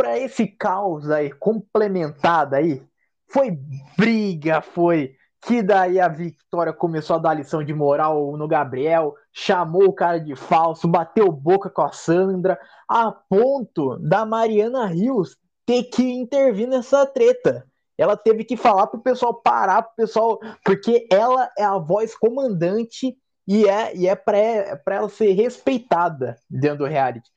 para 0.00 0.18
esse 0.18 0.46
caos 0.46 1.10
aí 1.10 1.30
complementado 1.30 2.54
aí, 2.54 2.82
foi 3.30 3.50
briga, 3.98 4.62
foi 4.62 5.14
que 5.42 5.62
daí 5.62 6.00
a 6.00 6.08
Victoria 6.08 6.72
começou 6.72 7.16
a 7.16 7.18
dar 7.18 7.34
lição 7.34 7.62
de 7.62 7.74
moral 7.74 8.34
no 8.34 8.48
Gabriel, 8.48 9.14
chamou 9.30 9.84
o 9.84 9.92
cara 9.92 10.18
de 10.18 10.34
falso, 10.34 10.88
bateu 10.88 11.30
boca 11.30 11.68
com 11.68 11.82
a 11.82 11.92
Sandra, 11.92 12.58
a 12.88 13.12
ponto 13.12 13.98
da 13.98 14.24
Mariana 14.24 14.86
Rios 14.86 15.36
ter 15.66 15.82
que 15.84 16.02
intervir 16.02 16.66
nessa 16.66 17.04
treta. 17.04 17.66
Ela 17.98 18.16
teve 18.16 18.42
que 18.42 18.56
falar 18.56 18.86
pro 18.86 19.02
pessoal 19.02 19.34
parar, 19.34 19.82
pro 19.82 19.96
pessoal, 19.96 20.40
porque 20.64 21.06
ela 21.12 21.50
é 21.58 21.64
a 21.64 21.76
voz 21.76 22.16
comandante 22.16 23.18
e 23.46 23.68
é, 23.68 23.94
e 23.94 24.08
é 24.08 24.16
para 24.16 24.94
ela 24.94 25.10
ser 25.10 25.32
respeitada 25.32 26.36
dentro 26.48 26.78
do 26.78 26.86
reality, 26.86 27.28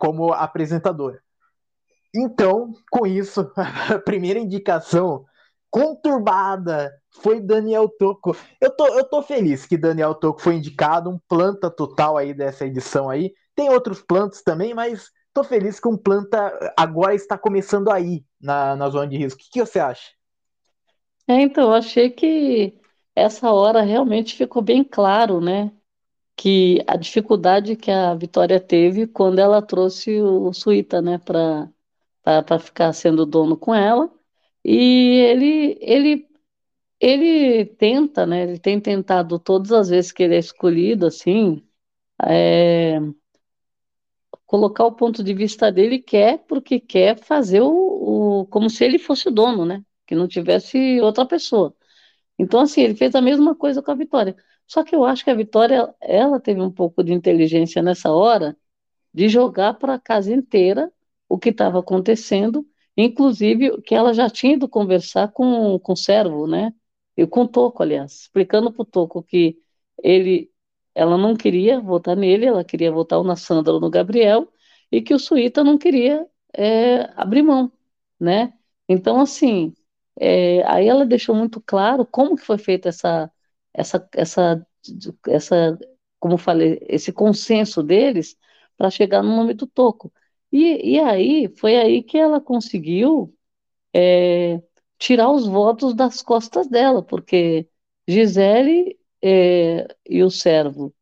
como 0.00 0.32
apresentadora. 0.32 1.22
Então, 2.14 2.72
com 2.90 3.06
isso, 3.06 3.50
a 3.56 3.98
primeira 3.98 4.38
indicação 4.38 5.24
conturbada 5.70 6.92
foi 7.10 7.40
Daniel 7.40 7.88
Toco. 7.88 8.36
Eu 8.60 8.70
tô, 8.70 8.86
eu 8.88 9.04
tô 9.04 9.22
feliz 9.22 9.64
que 9.64 9.78
Daniel 9.78 10.14
Toco 10.14 10.42
foi 10.42 10.56
indicado, 10.56 11.08
um 11.08 11.18
planta 11.26 11.70
total 11.70 12.18
aí 12.18 12.34
dessa 12.34 12.66
edição 12.66 13.08
aí. 13.08 13.32
Tem 13.54 13.70
outros 13.70 14.02
plantas 14.02 14.42
também, 14.42 14.74
mas 14.74 15.10
tô 15.32 15.42
feliz 15.42 15.80
que 15.80 15.88
um 15.88 15.96
planta 15.96 16.72
agora 16.76 17.14
está 17.14 17.38
começando 17.38 17.90
aí 17.90 18.22
na, 18.40 18.76
na 18.76 18.88
zona 18.90 19.06
de 19.06 19.16
risco. 19.16 19.40
O 19.40 19.44
que, 19.44 19.50
que 19.50 19.60
você 19.60 19.78
acha? 19.80 20.10
É, 21.26 21.40
então, 21.40 21.72
achei 21.72 22.10
que 22.10 22.78
essa 23.14 23.50
hora 23.50 23.80
realmente 23.82 24.36
ficou 24.36 24.60
bem 24.60 24.84
claro, 24.84 25.40
né? 25.40 25.72
Que 26.36 26.82
a 26.86 26.96
dificuldade 26.96 27.76
que 27.76 27.90
a 27.90 28.14
Vitória 28.14 28.60
teve 28.60 29.06
quando 29.06 29.38
ela 29.38 29.62
trouxe 29.62 30.20
o 30.20 30.52
Suíta, 30.52 31.00
né, 31.00 31.18
para 31.18 31.68
ficar 32.60 32.92
sendo 32.92 33.26
dono 33.26 33.56
com 33.56 33.74
ela. 33.74 34.10
E 34.64 35.18
ele, 35.30 35.78
ele, 35.80 36.28
ele 37.00 37.66
tenta, 37.66 38.26
né? 38.26 38.44
Ele 38.44 38.58
tem 38.58 38.80
tentado 38.80 39.38
todas 39.38 39.72
as 39.72 39.88
vezes 39.90 40.12
que 40.12 40.22
ele 40.22 40.36
é 40.36 40.38
escolhido, 40.38 41.06
assim, 41.06 41.66
é, 42.24 43.00
colocar 44.46 44.84
o 44.84 44.92
ponto 44.92 45.24
de 45.24 45.34
vista 45.34 45.72
dele, 45.72 45.98
quer 45.98 46.38
porque 46.46 46.78
quer 46.80 47.18
fazer 47.18 47.60
o, 47.62 48.42
o 48.42 48.46
como 48.46 48.68
se 48.70 48.84
ele 48.84 48.98
fosse 48.98 49.28
o 49.28 49.30
dono, 49.32 49.64
né? 49.64 49.84
Que 50.06 50.14
não 50.14 50.28
tivesse 50.28 51.00
outra 51.00 51.26
pessoa. 51.26 51.74
Então, 52.38 52.60
assim, 52.60 52.82
ele 52.82 52.94
fez 52.94 53.14
a 53.14 53.22
mesma 53.22 53.54
coisa 53.54 53.82
com 53.82 53.90
a 53.90 53.94
Vitória. 53.94 54.36
Só 54.66 54.84
que 54.84 54.94
eu 54.94 55.04
acho 55.04 55.24
que 55.24 55.30
a 55.30 55.34
Vitória, 55.34 55.94
ela 56.00 56.40
teve 56.40 56.60
um 56.60 56.70
pouco 56.70 57.02
de 57.04 57.12
inteligência 57.12 57.82
nessa 57.82 58.12
hora 58.12 58.56
de 59.14 59.28
jogar 59.28 59.74
para 59.74 59.94
a 59.94 60.00
casa 60.00 60.34
inteira 60.34 60.92
o 61.34 61.38
que 61.38 61.50
estava 61.50 61.80
acontecendo 61.80 62.66
Inclusive, 62.96 63.80
que 63.82 63.94
ela 63.94 64.12
já 64.12 64.28
tinha 64.28 64.54
ido 64.54 64.68
conversar 64.68 65.28
com, 65.32 65.78
com 65.78 65.92
o 65.92 65.96
servo, 65.96 66.46
né? 66.46 66.72
E 67.16 67.26
com 67.26 67.42
o 67.42 67.48
Toco, 67.48 67.82
aliás, 67.82 68.22
explicando 68.22 68.72
para 68.72 68.82
o 68.82 68.84
Toco 68.84 69.22
que 69.22 69.58
ele, 70.02 70.50
ela 70.94 71.16
não 71.18 71.34
queria 71.36 71.80
votar 71.80 72.16
nele, 72.16 72.46
ela 72.46 72.64
queria 72.64 72.92
votar 72.92 73.18
ou 73.18 73.24
na 73.24 73.36
Sandra 73.36 73.72
ou 73.74 73.80
no 73.80 73.90
Gabriel, 73.90 74.48
e 74.90 75.00
que 75.02 75.14
o 75.14 75.18
Suíta 75.18 75.64
não 75.64 75.78
queria 75.78 76.26
é, 76.54 77.10
abrir 77.16 77.42
mão, 77.42 77.72
né? 78.20 78.52
Então, 78.88 79.20
assim, 79.20 79.74
é, 80.18 80.62
aí 80.70 80.88
ela 80.88 81.06
deixou 81.06 81.34
muito 81.34 81.60
claro 81.60 82.04
como 82.06 82.36
que 82.36 82.44
foi 82.44 82.58
feita 82.58 82.88
essa, 82.90 83.30
essa, 83.74 84.08
essa, 84.14 84.66
essa, 85.28 85.78
como 86.20 86.36
falei, 86.38 86.78
esse 86.88 87.12
consenso 87.12 87.82
deles 87.82 88.36
para 88.76 88.90
chegar 88.90 89.22
no 89.22 89.34
nome 89.36 89.54
do 89.54 89.66
Toco. 89.66 90.12
E, 90.52 90.94
e 90.96 91.00
aí, 91.00 91.48
foi 91.56 91.76
aí 91.76 92.02
que 92.02 92.18
ela 92.18 92.40
conseguiu 92.40 93.34
é, 93.94 94.62
tirar 94.98 95.30
os 95.32 95.46
votos 95.46 95.94
das 95.94 96.22
costas 96.22 96.68
dela, 96.68 97.02
porque 97.02 97.68
Gisele 98.08 98.98
é, 99.22 99.88
e 100.08 100.22
o 100.22 100.30
servo 100.30 100.94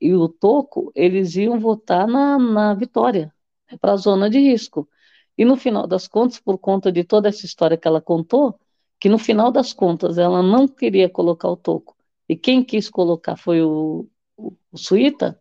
e 0.00 0.14
o 0.14 0.28
Toco, 0.28 0.92
eles 0.94 1.36
iam 1.36 1.58
votar 1.60 2.06
na, 2.06 2.38
na 2.38 2.74
vitória, 2.74 3.34
né, 3.70 3.78
para 3.80 3.92
a 3.92 3.96
zona 3.96 4.30
de 4.30 4.38
risco. 4.38 4.88
E 5.36 5.44
no 5.44 5.56
final 5.56 5.86
das 5.86 6.08
contas, 6.08 6.40
por 6.40 6.58
conta 6.58 6.90
de 6.92 7.04
toda 7.04 7.28
essa 7.28 7.46
história 7.46 7.76
que 7.76 7.86
ela 7.88 8.00
contou, 8.00 8.58
que 9.00 9.08
no 9.08 9.18
final 9.18 9.50
das 9.52 9.72
contas 9.72 10.18
ela 10.18 10.42
não 10.42 10.66
queria 10.68 11.08
colocar 11.08 11.48
o 11.48 11.56
Toco, 11.56 11.96
e 12.28 12.36
quem 12.36 12.64
quis 12.64 12.88
colocar 12.90 13.36
foi 13.36 13.62
o, 13.62 14.08
o, 14.36 14.52
o 14.72 14.78
Suíta, 14.78 15.40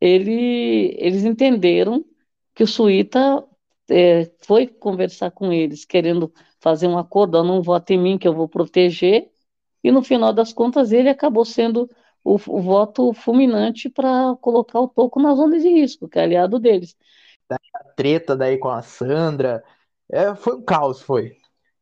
ele, 0.00 0.96
eles 0.98 1.24
entenderam 1.24 2.04
que 2.54 2.62
o 2.62 2.66
Suíta 2.66 3.44
é, 3.90 4.30
foi 4.42 4.66
conversar 4.66 5.30
com 5.30 5.52
eles, 5.52 5.84
querendo 5.84 6.32
fazer 6.60 6.86
um 6.86 6.98
acordo, 6.98 7.42
não 7.42 7.62
vota 7.62 7.92
em 7.92 7.98
mim 7.98 8.18
que 8.18 8.26
eu 8.26 8.34
vou 8.34 8.48
proteger, 8.48 9.30
e 9.82 9.90
no 9.90 10.02
final 10.02 10.32
das 10.32 10.52
contas 10.52 10.92
ele 10.92 11.08
acabou 11.08 11.44
sendo 11.44 11.90
o, 12.24 12.34
o 12.34 12.60
voto 12.62 13.12
fulminante 13.12 13.90
para 13.90 14.34
colocar 14.40 14.80
o 14.80 14.88
Toco 14.88 15.20
na 15.20 15.34
zona 15.34 15.58
de 15.58 15.68
risco, 15.68 16.08
que 16.08 16.18
é 16.18 16.22
aliado 16.22 16.58
deles. 16.58 16.96
A 17.50 17.84
treta 17.94 18.34
daí 18.34 18.56
com 18.56 18.70
a 18.70 18.80
Sandra, 18.80 19.62
é, 20.10 20.34
foi 20.34 20.56
um 20.56 20.62
caos, 20.62 21.02
foi. 21.02 21.36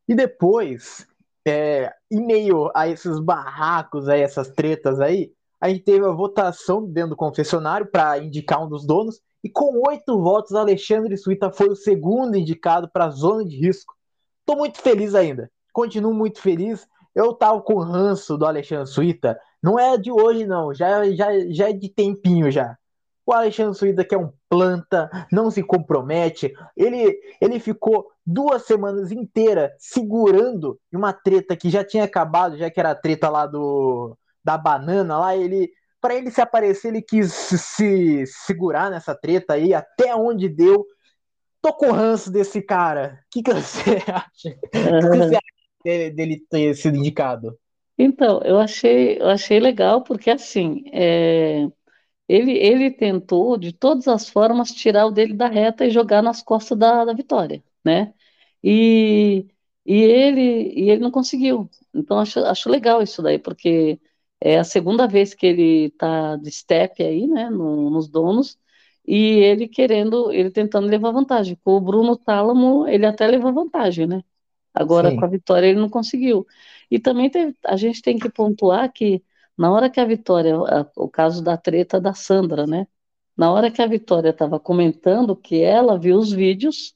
E 0.08 0.14
depois, 0.14 1.06
é, 1.46 1.92
em 2.10 2.26
meio 2.26 2.70
a 2.74 2.88
esses 2.88 3.20
barracos 3.20 4.08
aí, 4.08 4.20
essas 4.20 4.48
tretas 4.50 5.00
aí, 5.00 5.32
a 5.60 5.68
gente 5.68 5.84
teve 5.84 6.04
a 6.04 6.10
votação 6.10 6.84
dentro 6.84 7.10
do 7.10 7.16
confessionário 7.16 7.86
para 7.86 8.18
indicar 8.18 8.64
um 8.64 8.68
dos 8.68 8.84
donos, 8.84 9.20
e 9.42 9.50
com 9.50 9.82
oito 9.88 10.20
votos, 10.20 10.54
Alexandre 10.54 11.16
Suíta 11.16 11.50
foi 11.50 11.68
o 11.68 11.76
segundo 11.76 12.36
indicado 12.36 12.88
para 12.88 13.06
a 13.06 13.10
zona 13.10 13.44
de 13.44 13.56
risco. 13.56 13.94
Estou 14.40 14.56
muito 14.56 14.80
feliz 14.80 15.14
ainda. 15.14 15.50
Continuo 15.72 16.14
muito 16.14 16.40
feliz. 16.40 16.86
Eu 17.14 17.32
tava 17.34 17.60
com 17.60 17.78
ranço 17.78 18.38
do 18.38 18.46
Alexandre 18.46 18.86
Suíta. 18.86 19.38
Não 19.62 19.78
é 19.78 19.98
de 19.98 20.12
hoje, 20.12 20.46
não. 20.46 20.72
Já, 20.72 21.10
já, 21.12 21.28
já 21.50 21.70
é 21.70 21.72
de 21.72 21.88
tempinho 21.88 22.50
já. 22.50 22.76
O 23.26 23.32
Alexandre 23.32 23.74
Suíta, 23.74 24.04
que 24.04 24.14
é 24.14 24.18
um 24.18 24.32
planta, 24.48 25.10
não 25.30 25.50
se 25.50 25.62
compromete. 25.62 26.52
Ele, 26.76 27.18
ele 27.40 27.58
ficou 27.58 28.06
duas 28.24 28.64
semanas 28.64 29.10
inteiras 29.10 29.70
segurando 29.78 30.78
uma 30.92 31.12
treta 31.12 31.56
que 31.56 31.70
já 31.70 31.84
tinha 31.84 32.04
acabado, 32.04 32.56
já 32.56 32.70
que 32.70 32.78
era 32.78 32.90
a 32.90 32.96
treta 32.96 33.28
lá 33.28 33.46
do 33.46 34.16
da 34.44 34.58
banana 34.58 35.18
lá. 35.18 35.36
Ele 35.36 35.70
para 36.02 36.16
ele 36.16 36.32
se 36.32 36.40
aparecer, 36.40 36.88
ele 36.88 37.00
quis 37.00 37.32
se 37.32 38.26
segurar 38.26 38.90
nessa 38.90 39.14
treta 39.14 39.54
aí, 39.54 39.72
até 39.72 40.14
onde 40.16 40.48
deu. 40.48 40.84
Tô 41.62 41.72
com 41.72 41.92
ranço 41.92 42.30
desse 42.30 42.60
cara. 42.60 43.20
O 43.26 43.26
que, 43.30 43.42
que 43.42 43.54
você 43.54 44.02
acha? 44.08 44.48
O 44.48 45.10
que 45.10 45.16
você 45.16 45.36
acha 45.36 46.10
dele 46.10 46.44
ter 46.50 46.74
sido 46.74 46.96
indicado? 46.96 47.56
Então, 47.96 48.40
eu 48.44 48.58
achei, 48.58 49.18
eu 49.20 49.28
achei 49.28 49.60
legal, 49.60 50.02
porque 50.02 50.28
assim, 50.28 50.82
é, 50.92 51.68
ele, 52.28 52.52
ele 52.52 52.90
tentou, 52.90 53.56
de 53.56 53.72
todas 53.72 54.08
as 54.08 54.28
formas, 54.28 54.72
tirar 54.72 55.06
o 55.06 55.12
dele 55.12 55.34
da 55.34 55.46
reta 55.46 55.86
e 55.86 55.90
jogar 55.90 56.20
nas 56.20 56.42
costas 56.42 56.76
da, 56.76 57.04
da 57.04 57.12
vitória, 57.12 57.62
né? 57.84 58.12
E, 58.62 59.46
e, 59.86 60.02
ele, 60.02 60.72
e 60.74 60.90
ele 60.90 61.00
não 61.00 61.12
conseguiu. 61.12 61.70
Então, 61.94 62.18
acho, 62.18 62.40
acho 62.40 62.68
legal 62.68 63.02
isso 63.02 63.22
daí, 63.22 63.38
porque 63.38 64.00
é 64.44 64.58
a 64.58 64.64
segunda 64.64 65.06
vez 65.06 65.34
que 65.34 65.46
ele 65.46 65.86
está 65.86 66.36
de 66.36 66.50
step 66.50 67.02
aí, 67.02 67.26
né, 67.28 67.48
no, 67.48 67.90
nos 67.90 68.08
donos, 68.08 68.58
e 69.06 69.16
ele 69.40 69.68
querendo, 69.68 70.32
ele 70.32 70.50
tentando 70.50 70.86
levar 70.88 71.12
vantagem. 71.12 71.56
Com 71.64 71.72
o 71.76 71.80
Bruno 71.80 72.16
Tálamo, 72.16 72.86
ele 72.88 73.06
até 73.06 73.26
levou 73.26 73.52
vantagem, 73.52 74.06
né? 74.06 74.22
Agora 74.74 75.10
Sim. 75.10 75.16
com 75.16 75.24
a 75.24 75.28
Vitória 75.28 75.66
ele 75.66 75.78
não 75.80 75.88
conseguiu. 75.88 76.46
E 76.90 76.98
também 76.98 77.30
teve, 77.30 77.54
a 77.64 77.76
gente 77.76 78.02
tem 78.02 78.18
que 78.18 78.30
pontuar 78.30 78.92
que 78.92 79.22
na 79.56 79.70
hora 79.72 79.90
que 79.90 80.00
a 80.00 80.04
Vitória, 80.04 80.56
o 80.96 81.08
caso 81.08 81.42
da 81.42 81.56
treta 81.56 82.00
da 82.00 82.14
Sandra, 82.14 82.66
né? 82.66 82.86
Na 83.36 83.52
hora 83.52 83.70
que 83.70 83.82
a 83.82 83.86
Vitória 83.86 84.30
estava 84.30 84.58
comentando 84.58 85.36
que 85.36 85.62
ela 85.62 85.98
viu 85.98 86.16
os 86.18 86.32
vídeos 86.32 86.94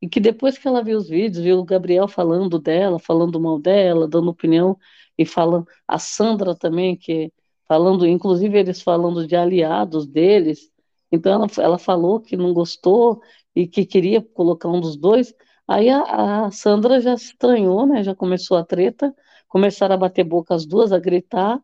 e 0.00 0.08
que 0.08 0.20
depois 0.20 0.56
que 0.56 0.66
ela 0.68 0.82
viu 0.82 0.96
os 0.98 1.08
vídeos, 1.08 1.42
viu 1.42 1.58
o 1.58 1.64
Gabriel 1.64 2.08
falando 2.08 2.58
dela, 2.58 2.98
falando 2.98 3.40
mal 3.40 3.58
dela, 3.58 4.08
dando 4.08 4.30
opinião, 4.30 4.78
e 5.18 5.26
falando, 5.26 5.66
a 5.86 5.98
Sandra 5.98 6.54
também, 6.54 6.96
que 6.96 7.32
falando, 7.66 8.06
inclusive 8.06 8.58
eles 8.58 8.80
falando 8.80 9.26
de 9.26 9.36
aliados 9.36 10.06
deles, 10.06 10.70
então 11.10 11.32
ela, 11.32 11.46
ela 11.58 11.78
falou 11.78 12.20
que 12.20 12.36
não 12.36 12.54
gostou 12.54 13.20
e 13.54 13.66
que 13.66 13.84
queria 13.84 14.22
colocar 14.22 14.68
um 14.68 14.80
dos 14.80 14.96
dois, 14.96 15.34
aí 15.66 15.90
a, 15.90 16.46
a 16.46 16.50
Sandra 16.50 17.00
já 17.00 17.16
se 17.16 17.26
estranhou, 17.26 17.86
né, 17.86 18.02
já 18.04 18.14
começou 18.14 18.56
a 18.56 18.64
treta, 18.64 19.14
começaram 19.48 19.94
a 19.94 19.98
bater 19.98 20.24
boca 20.24 20.54
as 20.54 20.64
duas, 20.64 20.92
a 20.92 20.98
gritar, 20.98 21.60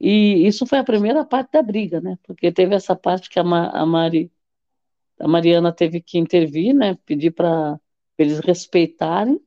e 0.00 0.46
isso 0.46 0.66
foi 0.66 0.78
a 0.78 0.84
primeira 0.84 1.24
parte 1.24 1.52
da 1.52 1.62
briga, 1.62 2.00
né, 2.00 2.18
porque 2.22 2.52
teve 2.52 2.74
essa 2.74 2.94
parte 2.96 3.28
que 3.28 3.38
a, 3.40 3.44
Ma, 3.44 3.68
a 3.70 3.84
Mari, 3.84 4.30
a 5.20 5.28
Mariana 5.28 5.72
teve 5.72 6.00
que 6.00 6.18
intervir, 6.18 6.74
né, 6.74 6.96
pedir 7.04 7.32
para 7.32 7.78
eles 8.18 8.38
respeitarem, 8.40 9.40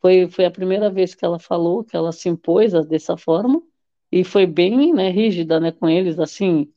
foi, 0.00 0.28
foi 0.30 0.44
a 0.44 0.50
primeira 0.50 0.90
vez 0.90 1.14
que 1.14 1.24
ela 1.24 1.38
falou, 1.38 1.84
que 1.84 1.96
ela 1.96 2.12
se 2.12 2.28
impôs 2.28 2.72
dessa 2.86 3.16
forma, 3.16 3.62
e 4.10 4.24
foi 4.24 4.46
bem 4.46 4.92
né, 4.94 5.10
rígida 5.10 5.60
né, 5.60 5.72
com 5.72 5.88
eles, 5.88 6.18
assim, 6.18 6.72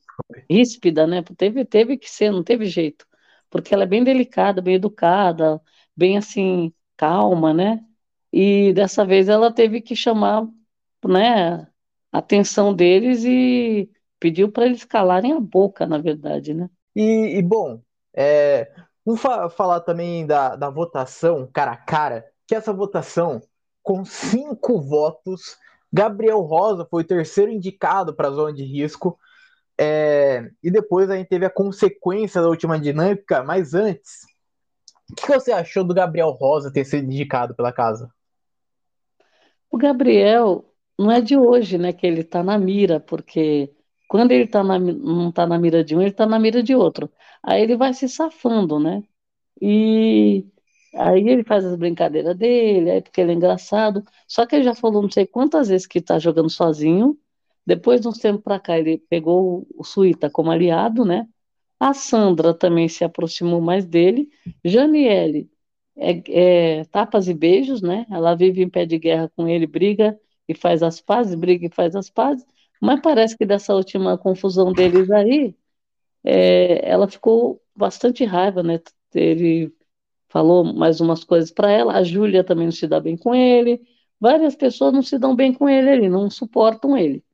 ríspida, 0.50 1.06
né? 1.06 1.22
Teve, 1.36 1.64
teve 1.64 1.96
que 1.98 2.10
ser, 2.10 2.30
não 2.30 2.42
teve 2.42 2.66
jeito. 2.66 3.06
Porque 3.50 3.74
ela 3.74 3.84
é 3.84 3.86
bem 3.86 4.04
delicada, 4.04 4.62
bem 4.62 4.74
educada, 4.76 5.60
bem 5.96 6.18
assim, 6.18 6.72
calma, 6.96 7.52
né? 7.52 7.84
E 8.32 8.72
dessa 8.72 9.04
vez 9.04 9.28
ela 9.28 9.52
teve 9.52 9.80
que 9.80 9.94
chamar 9.94 10.46
né, 11.04 11.66
a 12.10 12.18
atenção 12.18 12.74
deles 12.74 13.24
e 13.24 13.90
pediu 14.18 14.50
para 14.50 14.66
eles 14.66 14.84
calarem 14.84 15.32
a 15.32 15.40
boca, 15.40 15.86
na 15.86 15.98
verdade, 15.98 16.54
né? 16.54 16.68
E, 16.94 17.38
e 17.38 17.42
bom, 17.42 17.82
é, 18.14 18.72
vamos 19.04 19.20
fa 19.20 19.50
falar 19.50 19.80
também 19.80 20.26
da, 20.26 20.56
da 20.56 20.70
votação 20.70 21.48
cara 21.52 21.72
a 21.72 21.76
cara 21.76 22.31
que 22.52 22.56
essa 22.56 22.70
votação, 22.70 23.40
com 23.82 24.04
cinco 24.04 24.78
votos, 24.78 25.56
Gabriel 25.90 26.40
Rosa 26.42 26.84
foi 26.84 27.02
o 27.02 27.06
terceiro 27.06 27.50
indicado 27.50 28.14
para 28.14 28.28
a 28.28 28.30
zona 28.30 28.52
de 28.52 28.62
risco. 28.62 29.18
É, 29.80 30.50
e 30.62 30.70
depois 30.70 31.08
a 31.08 31.16
gente 31.16 31.28
teve 31.28 31.46
a 31.46 31.50
consequência 31.50 32.42
da 32.42 32.48
última 32.48 32.78
dinâmica, 32.78 33.42
mas 33.42 33.72
antes, 33.72 34.26
O 35.10 35.14
que 35.14 35.26
você 35.28 35.52
achou 35.52 35.84
do 35.84 35.94
Gabriel 35.94 36.30
Rosa 36.30 36.72
ter 36.72 36.84
sido 36.84 37.04
indicado 37.04 37.54
pela 37.54 37.72
casa? 37.72 38.10
O 39.70 39.76
Gabriel 39.78 40.64
não 40.98 41.10
é 41.10 41.20
de 41.20 41.36
hoje, 41.36 41.78
né, 41.78 41.92
que 41.92 42.06
ele 42.06 42.20
está 42.20 42.42
na 42.42 42.58
mira, 42.58 43.00
porque 43.00 43.74
quando 44.08 44.32
ele 44.32 44.46
tá 44.46 44.62
na, 44.62 44.78
não 44.78 45.30
está 45.30 45.46
na 45.46 45.58
mira 45.58 45.84
de 45.84 45.96
um, 45.96 46.00
ele 46.00 46.10
está 46.10 46.26
na 46.26 46.38
mira 46.38 46.62
de 46.62 46.74
outro. 46.74 47.10
Aí 47.42 47.62
ele 47.62 47.76
vai 47.76 47.92
se 47.94 48.08
safando, 48.08 48.78
né? 48.78 49.02
E 49.60 50.46
aí 50.94 51.28
ele 51.28 51.44
faz 51.44 51.64
as 51.64 51.76
brincadeiras 51.76 52.36
dele, 52.36 52.90
aí 52.90 53.02
porque 53.02 53.20
ele 53.20 53.32
é 53.32 53.34
engraçado. 53.34 54.04
Só 54.26 54.46
que 54.46 54.56
ele 54.56 54.64
já 54.64 54.74
falou 54.74 55.02
não 55.02 55.10
sei 55.10 55.26
quantas 55.26 55.68
vezes 55.68 55.86
que 55.86 55.98
está 55.98 56.18
jogando 56.18 56.50
sozinho. 56.50 57.18
Depois 57.66 58.00
de 58.00 58.08
uns 58.08 58.18
tempos 58.18 58.42
para 58.42 58.60
cá, 58.60 58.78
ele 58.78 58.98
pegou 59.08 59.66
o 59.74 59.84
Suíta 59.84 60.28
como 60.30 60.50
aliado, 60.50 61.04
né? 61.04 61.28
A 61.78 61.94
Sandra 61.94 62.54
também 62.54 62.88
se 62.88 63.04
aproximou 63.04 63.60
mais 63.60 63.84
dele. 63.86 64.30
Janiele 64.64 65.50
é, 65.96 66.80
é, 66.80 66.84
tapas 66.86 67.28
e 67.28 67.34
beijos, 67.34 67.82
né? 67.82 68.06
Ela 68.10 68.34
vive 68.34 68.62
em 68.62 68.68
pé 68.68 68.86
de 68.86 68.98
guerra 68.98 69.30
com 69.36 69.48
ele, 69.48 69.66
briga 69.66 70.18
e 70.48 70.54
faz 70.54 70.82
as 70.82 71.00
pazes, 71.00 71.34
briga 71.34 71.66
e 71.66 71.70
faz 71.70 71.94
as 71.96 72.10
pazes. 72.10 72.46
Mas 72.80 73.00
parece 73.00 73.36
que 73.36 73.46
dessa 73.46 73.74
última 73.74 74.18
confusão 74.18 74.72
deles 74.72 75.10
aí, 75.10 75.54
é, 76.24 76.88
ela 76.88 77.08
ficou 77.08 77.60
bastante 77.74 78.24
raiva, 78.24 78.62
né? 78.62 78.80
Ele 79.14 79.72
falou 80.32 80.64
mais 80.64 81.00
umas 81.00 81.24
coisas 81.24 81.50
para 81.50 81.70
ela. 81.70 81.94
A 81.96 82.02
Júlia 82.02 82.42
também 82.42 82.66
não 82.66 82.72
se 82.72 82.86
dá 82.88 82.98
bem 82.98 83.16
com 83.16 83.34
ele. 83.34 83.82
Várias 84.20 84.56
pessoas 84.56 84.92
não 84.92 85.02
se 85.02 85.18
dão 85.18 85.36
bem 85.36 85.52
com 85.52 85.68
ele 85.68 85.90
ali, 85.90 86.08
não 86.08 86.30
suportam 86.30 86.96
ele. 86.96 87.24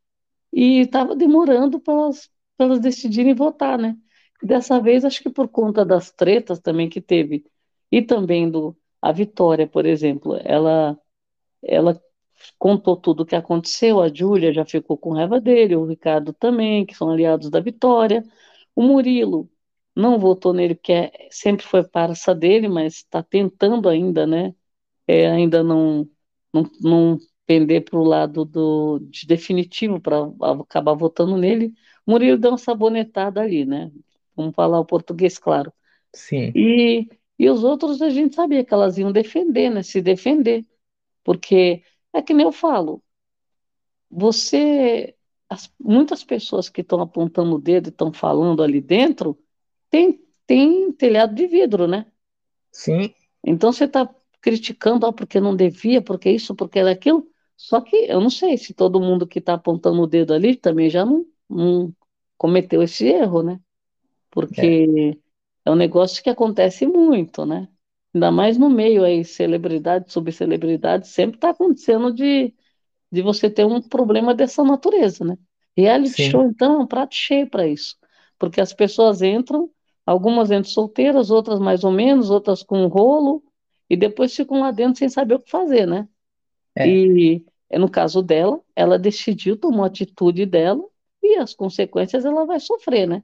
E 0.53 0.81
estava 0.81 1.17
demorando 1.17 1.81
para 1.81 1.95
elas, 1.95 2.31
elas 2.59 2.81
decidirem 2.81 3.35
votar, 3.35 3.79
né? 3.79 3.97
Dessa 4.43 4.81
vez, 4.81 5.05
acho 5.05 5.23
que 5.23 5.31
por 5.31 5.49
conta 5.49 5.85
das 5.85 6.11
tretas 6.13 6.61
também 6.61 6.89
que 6.89 7.01
teve, 7.01 7.45
e 7.93 8.03
também 8.03 8.51
do 8.51 8.77
a 9.03 9.13
Vitória, 9.13 9.67
por 9.67 9.87
exemplo, 9.87 10.37
ela, 10.45 10.99
ela 11.63 12.01
contou 12.59 12.97
tudo 12.97 13.23
o 13.23 13.27
que 13.27 13.37
aconteceu, 13.37 14.01
a 14.01 14.09
Júlia 14.13 14.53
já 14.53 14.65
ficou 14.65 14.99
com 14.99 15.13
raiva 15.15 15.41
dele, 15.41 15.77
o 15.77 15.87
Ricardo 15.87 16.33
também, 16.33 16.87
que 16.87 16.95
são 16.95 17.11
aliados 17.11 17.51
da 17.51 17.61
Vitória, 17.61 18.25
o 18.75 18.83
Murilo 18.83 19.51
não 19.99 20.19
votou 20.19 20.53
nele, 20.53 20.75
porque 20.75 20.93
é, 20.93 21.29
sempre 21.31 21.67
foi 21.67 21.85
parça 21.85 22.35
dele, 22.35 22.69
mas 22.69 22.97
está 22.97 23.23
tentando 23.23 23.89
ainda, 23.89 24.27
né, 24.27 24.55
é, 25.07 25.29
ainda 25.31 25.63
não, 25.63 26.09
não, 26.53 26.71
não 26.81 27.19
pender 27.47 27.85
para 27.85 27.99
o 27.99 28.05
lado 28.05 28.45
do, 28.45 28.99
de 29.01 29.27
definitivo 29.27 30.01
para 30.01 30.19
acabar 30.63 30.95
votando 30.95 31.37
nele, 31.37 31.75
Murilo 32.07 32.39
deu 32.39 32.53
uma 32.53 32.59
sabonetada 32.59 33.41
ali, 33.43 33.65
né, 33.65 33.91
Vamos 34.39 34.55
falar 34.55 34.79
o 34.79 34.85
português, 34.85 35.37
claro. 35.37 35.73
Sim. 36.15 36.53
E, 36.55 37.09
e 37.37 37.51
os 37.51 37.65
outros 37.65 38.01
a 38.01 38.09
gente 38.09 38.37
sabia 38.37 38.65
que 38.65 38.73
elas 38.73 38.97
iam 38.97 39.11
defender, 39.11 39.69
né? 39.69 39.83
Se 39.83 40.01
defender. 40.01 40.65
Porque 41.25 41.83
é 42.13 42.23
que 42.23 42.33
nem 42.33 42.47
eu 42.47 42.53
falo, 42.53 43.03
você. 44.09 45.15
As, 45.51 45.73
muitas 45.81 46.23
pessoas 46.23 46.69
que 46.69 46.83
estão 46.83 47.01
apontando 47.01 47.57
o 47.57 47.61
dedo 47.61 47.89
e 47.89 47.91
estão 47.91 48.13
falando 48.13 48.63
ali 48.63 48.81
dentro 48.81 49.37
tem, 49.91 50.21
tem 50.47 50.93
telhado 50.93 51.35
de 51.35 51.47
vidro, 51.47 51.87
né? 51.87 52.07
Sim. 52.73 53.15
Então 53.45 53.73
você 53.73 53.85
está 53.85 54.09
criticando, 54.41 55.07
ó, 55.07 55.13
porque 55.13 55.41
não 55.41 55.55
devia, 55.57 56.03
porque 56.03 56.31
isso, 56.31 56.55
porque 56.55 56.79
aquilo. 56.81 57.29
Só 57.57 57.81
que 57.81 57.97
eu 57.97 58.21
não 58.21 58.31
sei 58.31 58.57
se 58.57 58.73
todo 58.73 59.01
mundo 59.01 59.27
que 59.27 59.39
está 59.41 59.55
apontando 59.55 60.01
o 60.01 60.07
dedo 60.07 60.33
ali 60.33 60.57
também 60.57 60.89
já 60.89 61.05
não, 61.05 61.27
não 61.49 61.93
cometeu 62.37 62.83
esse 62.83 63.07
erro, 63.07 63.43
né? 63.43 63.61
porque 64.31 65.17
é. 65.65 65.69
é 65.69 65.71
um 65.71 65.75
negócio 65.75 66.23
que 66.23 66.31
acontece 66.31 66.87
muito, 66.87 67.45
né? 67.45 67.69
Ainda 68.15 68.31
mais 68.31 68.57
no 68.57 68.71
meio 68.71 69.05
aí, 69.05 69.25
celebridade, 69.25 70.13
subcelebridade, 70.13 71.09
sempre 71.09 71.37
está 71.37 71.51
acontecendo 71.51 72.13
de, 72.13 72.55
de 73.11 73.23
você 73.23 73.51
ter 73.51 73.67
um 73.67 73.81
problema 73.83 74.35
dessa 74.35 74.63
natureza, 74.65 75.25
né? 75.25 75.37
Reality 75.77 76.23
Sim. 76.23 76.31
show, 76.31 76.45
então, 76.45 76.75
é 76.75 76.79
um 76.79 76.87
prato 76.87 77.15
cheio 77.15 77.49
para 77.49 77.67
isso. 77.67 77.97
Porque 78.39 78.61
as 78.61 78.73
pessoas 78.73 79.23
entram, 79.23 79.71
algumas 80.09 80.51
entram 80.51 80.65
solteiras, 80.65 81.31
outras 81.31 81.61
mais 81.61 81.85
ou 81.85 81.91
menos, 81.91 82.31
outras 82.31 82.63
com 82.63 82.87
rolo, 82.87 83.43
e 83.91 83.97
depois 83.97 84.35
ficam 84.35 84.61
lá 84.61 84.71
dentro 84.71 84.99
sem 84.99 85.09
saber 85.09 85.35
o 85.35 85.39
que 85.39 85.51
fazer, 85.51 85.87
né? 85.87 86.09
É. 86.75 86.89
E 86.89 87.45
no 87.73 87.91
caso 87.91 88.23
dela, 88.23 88.59
ela 88.75 88.99
decidiu, 88.99 89.55
tomou 89.55 89.85
a 89.85 89.89
atitude 89.89 90.47
dela, 90.47 90.83
e 91.23 91.37
as 91.37 91.53
consequências 91.53 92.25
ela 92.25 92.47
vai 92.47 92.59
sofrer, 92.59 93.07
né? 93.07 93.23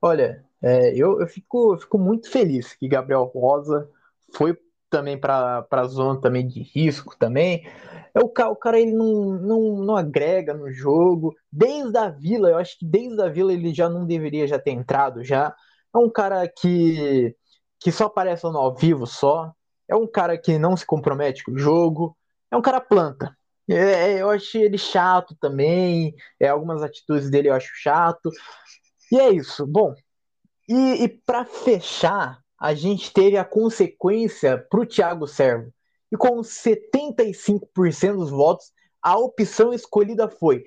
Olha, 0.00 0.44
é, 0.62 0.94
eu, 0.94 1.20
eu 1.20 1.26
fico, 1.26 1.74
eu 1.74 1.78
fico 1.78 1.98
muito 1.98 2.30
feliz 2.30 2.72
que 2.72 2.86
Gabriel 2.86 3.24
Rosa 3.24 3.90
foi 4.32 4.56
também 4.88 5.18
para 5.18 5.66
a 5.68 5.84
zona 5.84 6.20
também 6.20 6.46
de 6.46 6.62
risco 6.62 7.16
também. 7.18 7.66
É 8.14 8.20
o, 8.20 8.26
o 8.26 8.56
cara 8.56 8.78
ele 8.78 8.92
não, 8.92 9.32
não, 9.40 9.76
não 9.78 9.96
agrega 9.96 10.54
no 10.54 10.70
jogo. 10.70 11.34
Desde 11.50 11.96
a 11.98 12.08
Vila, 12.10 12.50
eu 12.50 12.58
acho 12.58 12.78
que 12.78 12.84
desde 12.84 13.20
a 13.20 13.28
Vila 13.28 13.52
ele 13.52 13.74
já 13.74 13.88
não 13.88 14.06
deveria 14.06 14.46
já 14.46 14.58
ter 14.58 14.70
entrado 14.70 15.24
já. 15.24 15.52
É 15.94 15.98
um 15.98 16.10
cara 16.10 16.48
que, 16.48 17.34
que 17.80 17.92
só 17.92 18.06
aparece 18.06 18.44
no 18.44 18.58
ao 18.58 18.74
vivo 18.74 19.06
só. 19.06 19.52
É 19.88 19.94
um 19.94 20.06
cara 20.06 20.38
que 20.38 20.58
não 20.58 20.76
se 20.76 20.86
compromete 20.86 21.44
com 21.44 21.52
o 21.52 21.58
jogo. 21.58 22.16
É 22.50 22.56
um 22.56 22.62
cara 22.62 22.80
planta. 22.80 23.36
É, 23.68 24.20
eu 24.20 24.30
acho 24.30 24.58
ele 24.58 24.78
chato 24.78 25.36
também. 25.40 26.14
É, 26.40 26.48
algumas 26.48 26.82
atitudes 26.82 27.30
dele 27.30 27.48
eu 27.48 27.54
acho 27.54 27.70
chato. 27.74 28.30
E 29.10 29.18
é 29.18 29.30
isso. 29.30 29.66
Bom, 29.66 29.94
e, 30.68 31.04
e 31.04 31.08
para 31.08 31.44
fechar, 31.44 32.40
a 32.58 32.74
gente 32.74 33.12
teve 33.12 33.36
a 33.36 33.44
consequência 33.44 34.58
para 34.70 34.80
o 34.80 34.86
Thiago 34.86 35.26
Servo. 35.26 35.72
E 36.10 36.16
com 36.16 36.40
75% 36.40 38.16
dos 38.16 38.30
votos, 38.30 38.72
a 39.02 39.18
opção 39.18 39.72
escolhida 39.72 40.28
foi 40.28 40.64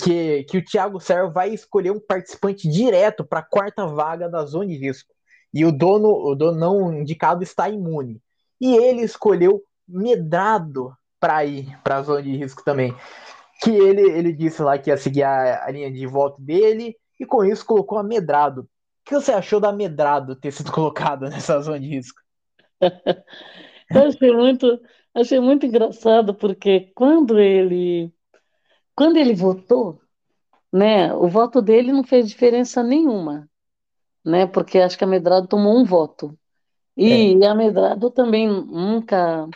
que, 0.00 0.44
que 0.44 0.58
o 0.58 0.64
Thiago 0.64 1.00
Servo 1.00 1.32
vai 1.32 1.50
escolher 1.50 1.90
um 1.90 2.00
participante 2.00 2.68
direto 2.68 3.24
para 3.24 3.40
a 3.40 3.44
quarta 3.44 3.86
vaga 3.86 4.28
da 4.28 4.44
zona 4.44 4.66
de 4.66 4.76
risco. 4.76 5.12
E 5.52 5.64
o 5.64 5.72
dono, 5.72 6.08
o 6.08 6.34
dono 6.34 6.58
não 6.58 6.92
indicado 6.92 7.42
está 7.42 7.68
imune. 7.68 8.20
E 8.60 8.76
ele 8.76 9.02
escolheu 9.02 9.62
Medrado 9.86 10.96
para 11.20 11.44
ir 11.44 11.78
para 11.82 11.96
a 11.96 12.02
zona 12.02 12.22
de 12.22 12.36
risco 12.36 12.64
também. 12.64 12.94
Que 13.60 13.70
ele, 13.70 14.02
ele 14.02 14.32
disse 14.32 14.62
lá 14.62 14.78
que 14.78 14.90
ia 14.90 14.96
seguir 14.96 15.22
a, 15.22 15.64
a 15.64 15.70
linha 15.70 15.90
de 15.92 16.06
voto 16.06 16.40
dele 16.40 16.96
e 17.18 17.26
com 17.26 17.44
isso 17.44 17.64
colocou 17.64 17.98
Amedrado. 17.98 18.62
O 18.62 18.68
que 19.04 19.14
você 19.14 19.32
achou 19.32 19.60
da 19.60 19.68
Amedrado 19.68 20.36
ter 20.36 20.52
sido 20.52 20.70
colocado 20.72 21.28
nessa 21.28 21.60
zona 21.60 21.80
de 21.80 21.88
risco? 21.88 22.20
Eu 23.90 24.08
achei 24.08 24.32
muito, 24.32 24.80
achei 25.14 25.40
muito 25.40 25.66
engraçado, 25.66 26.34
porque 26.34 26.92
quando 26.94 27.38
ele, 27.38 28.12
quando 28.94 29.16
ele 29.16 29.34
votou, 29.34 30.00
né, 30.72 31.14
o 31.14 31.28
voto 31.28 31.62
dele 31.62 31.92
não 31.92 32.04
fez 32.04 32.28
diferença 32.28 32.82
nenhuma, 32.82 33.48
né, 34.24 34.46
porque 34.46 34.78
acho 34.78 34.98
que 34.98 35.04
a 35.04 35.06
Medrado 35.06 35.46
tomou 35.46 35.78
um 35.78 35.84
voto. 35.84 36.36
E 36.96 37.36
é. 37.42 37.46
a 37.46 37.54
Medrado 37.54 38.10
também 38.10 38.48
nunca 38.48 39.48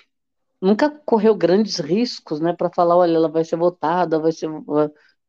nunca 0.61 0.91
correu 0.91 1.37
grandes 1.37 1.79
riscos, 1.79 2.41
né, 2.41 2.53
para 2.53 2.71
falar, 2.71 2.97
olha, 2.97 3.15
ela 3.15 3.29
vai 3.29 3.45
ser 3.45 3.57
votada, 3.57 4.19
vai 4.19 4.33
ser 4.33 4.49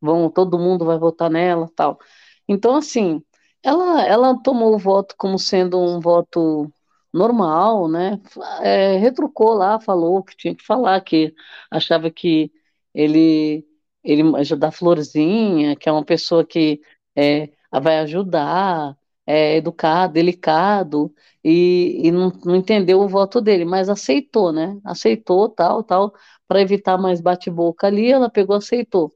vão 0.01 0.29
todo 0.29 0.59
mundo 0.59 0.85
vai 0.85 0.97
votar 0.97 1.29
nela, 1.29 1.69
tal. 1.75 1.99
Então, 2.47 2.75
assim, 2.75 3.21
ela, 3.63 4.03
ela 4.05 4.41
tomou 4.41 4.73
o 4.73 4.79
voto 4.79 5.15
como 5.17 5.37
sendo 5.37 5.79
um 5.79 5.99
voto 5.99 6.71
normal, 7.13 7.87
né? 7.89 8.19
É, 8.61 8.97
retrucou 8.97 9.53
lá, 9.53 9.79
falou 9.79 10.23
que 10.23 10.35
tinha 10.35 10.55
que 10.55 10.63
falar, 10.65 11.01
que 11.01 11.33
achava 11.71 12.09
que 12.11 12.51
ele, 12.93 13.65
ele 14.03 14.23
da 14.57 14.71
Florzinha, 14.71 15.75
que 15.75 15.89
é 15.89 15.91
uma 15.91 16.05
pessoa 16.05 16.45
que 16.45 16.81
é, 17.15 17.49
vai 17.81 17.99
ajudar, 17.99 18.97
é 19.25 19.57
educado, 19.57 20.13
delicado, 20.13 21.13
e, 21.43 22.01
e 22.07 22.11
não, 22.11 22.29
não 22.45 22.55
entendeu 22.55 22.99
o 23.01 23.07
voto 23.07 23.39
dele, 23.41 23.65
mas 23.65 23.89
aceitou, 23.89 24.51
né? 24.51 24.79
Aceitou, 24.83 25.49
tal, 25.49 25.83
tal, 25.83 26.13
para 26.47 26.61
evitar 26.61 26.97
mais 26.97 27.21
bate-boca 27.21 27.87
ali, 27.87 28.11
ela 28.11 28.29
pegou, 28.29 28.55
aceitou. 28.55 29.13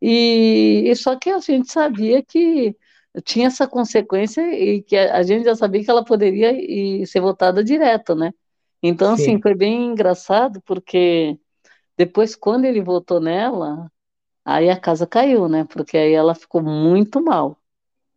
E, 0.00 0.84
e, 0.86 0.96
só 0.96 1.16
que 1.16 1.30
a 1.30 1.38
gente 1.40 1.70
sabia 1.72 2.22
que 2.22 2.76
tinha 3.24 3.48
essa 3.48 3.66
consequência 3.66 4.42
e 4.52 4.82
que 4.82 4.96
a, 4.96 5.16
a 5.18 5.22
gente 5.22 5.44
já 5.44 5.54
sabia 5.54 5.84
que 5.84 5.90
ela 5.90 6.04
poderia 6.04 6.52
ir, 6.52 7.06
ser 7.06 7.20
votada 7.20 7.62
direto, 7.64 8.14
né? 8.14 8.32
Então, 8.82 9.12
assim, 9.14 9.24
Sim. 9.24 9.30
assim, 9.32 9.42
foi 9.42 9.54
bem 9.54 9.86
engraçado, 9.92 10.60
porque 10.62 11.38
depois, 11.96 12.36
quando 12.36 12.64
ele 12.66 12.82
votou 12.82 13.20
nela, 13.20 13.90
aí 14.44 14.70
a 14.70 14.78
casa 14.80 15.06
caiu, 15.06 15.48
né? 15.48 15.64
Porque 15.64 15.96
aí 15.96 16.12
ela 16.12 16.34
ficou 16.34 16.62
muito 16.62 17.22
mal. 17.22 17.58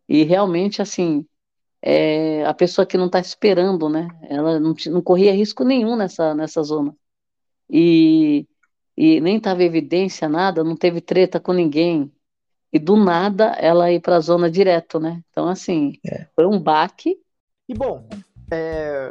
E 0.08 0.24
realmente, 0.24 0.82
assim, 0.82 1.26
é, 1.82 2.44
a 2.46 2.54
pessoa 2.54 2.86
que 2.86 2.98
não 2.98 3.06
está 3.06 3.20
esperando, 3.20 3.88
né? 3.88 4.08
Ela 4.30 4.60
não, 4.60 4.74
não 4.88 5.02
corria 5.02 5.32
risco 5.32 5.64
nenhum 5.64 5.96
nessa, 5.96 6.34
nessa 6.34 6.62
zona. 6.62 6.94
E 7.70 8.46
e 8.96 9.18
nem 9.20 9.38
estava 9.38 9.64
evidência, 9.64 10.28
nada, 10.28 10.62
não 10.62 10.76
teve 10.76 11.00
treta 11.00 11.40
com 11.40 11.54
ninguém. 11.54 12.12
E 12.72 12.78
do 12.78 12.96
nada 12.96 13.46
ela 13.58 13.90
ir 13.90 14.00
para 14.00 14.16
a 14.16 14.20
zona 14.20 14.50
direto, 14.50 15.00
né? 15.00 15.22
Então, 15.30 15.48
assim, 15.48 15.94
é. 16.06 16.26
foi 16.34 16.46
um 16.46 16.58
baque. 16.58 17.18
E 17.68 17.74
bom, 17.74 18.08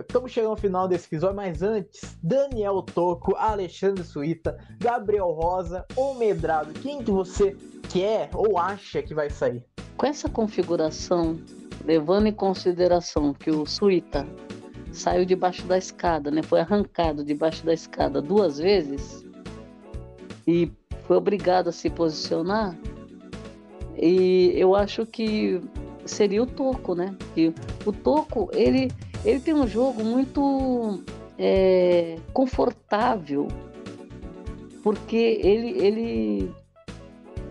Estamos 0.02 0.32
é, 0.32 0.34
chegando 0.34 0.52
ao 0.52 0.58
final 0.58 0.86
desse 0.86 1.08
episódio, 1.08 1.38
mas 1.38 1.62
antes, 1.62 2.18
Daniel 2.22 2.82
Toco, 2.82 3.36
Alexandre 3.38 4.04
Suíta, 4.04 4.58
Gabriel 4.78 5.32
Rosa 5.32 5.86
ou 5.96 6.16
Medrado, 6.16 6.74
quem 6.74 7.02
que 7.02 7.10
você 7.10 7.56
quer 7.90 8.30
ou 8.34 8.58
acha 8.58 9.02
que 9.02 9.14
vai 9.14 9.30
sair? 9.30 9.64
Com 9.96 10.06
essa 10.06 10.28
configuração, 10.28 11.40
levando 11.86 12.28
em 12.28 12.34
consideração 12.34 13.34
que 13.34 13.50
o 13.50 13.66
Suíta 13.66 14.28
saiu 14.92 15.24
debaixo 15.24 15.66
da 15.66 15.78
escada, 15.78 16.30
né? 16.30 16.44
Foi 16.44 16.60
arrancado 16.60 17.24
debaixo 17.24 17.66
da 17.66 17.74
escada 17.74 18.22
duas 18.22 18.58
vezes 18.58 19.26
e 20.46 20.70
foi 21.04 21.16
obrigado 21.16 21.70
a 21.70 21.72
se 21.72 21.90
posicionar. 21.90 22.78
E 24.02 24.54
eu 24.56 24.76
acho 24.76 25.06
que 25.06 25.62
seria 26.06 26.42
o 26.42 26.46
Toco, 26.46 26.96
né? 26.96 27.16
Que 27.36 27.54
o 27.86 27.92
Toco, 27.92 28.50
ele, 28.54 28.90
ele 29.26 29.40
tem 29.42 29.54
um 29.54 29.68
jogo 29.68 30.04
muito 30.04 31.04
é, 31.38 32.18
confortável, 32.32 33.48
porque 34.82 35.40
ele, 35.44 35.86
ele, 35.86 36.52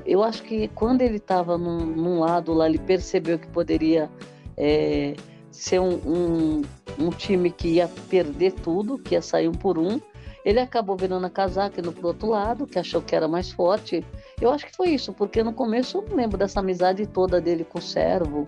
eu 0.06 0.22
acho 0.22 0.42
que 0.42 0.68
quando 0.68 1.02
ele 1.02 1.16
estava 1.16 1.58
num, 1.58 1.84
num, 1.84 2.20
lado 2.20 2.54
lá, 2.54 2.66
ele 2.66 2.78
percebeu 2.78 3.38
que 3.38 3.46
poderia 3.48 4.10
é, 4.56 5.14
ser 5.50 5.80
um, 5.80 5.94
um, 6.06 6.62
um, 6.98 7.10
time 7.10 7.50
que 7.50 7.68
ia 7.74 7.88
perder 8.08 8.52
tudo, 8.52 8.98
que 8.98 9.14
ia 9.14 9.22
sair 9.22 9.48
um 9.48 9.52
por 9.52 9.78
um. 9.78 10.00
Ele 10.44 10.60
acabou 10.60 10.96
virando 10.96 11.26
a 11.26 11.30
casaca 11.30 11.82
no 11.82 11.94
outro 12.02 12.28
lado, 12.28 12.66
que 12.66 12.78
achou 12.78 13.02
que 13.02 13.14
era 13.14 13.28
mais 13.28 13.52
forte. 13.52 14.02
Eu 14.40 14.50
acho 14.52 14.66
que 14.66 14.76
foi 14.76 14.90
isso, 14.90 15.12
porque 15.12 15.42
no 15.42 15.52
começo 15.52 15.98
eu 15.98 16.04
não 16.08 16.16
lembro 16.16 16.38
dessa 16.38 16.60
amizade 16.60 17.06
toda 17.06 17.40
dele 17.40 17.64
com 17.64 17.78
o 17.78 17.82
servo, 17.82 18.46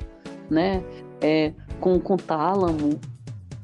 né? 0.48 0.82
É, 1.20 1.52
com, 1.80 1.98
com 1.98 2.14
o 2.14 2.16
Tálamo. 2.16 3.00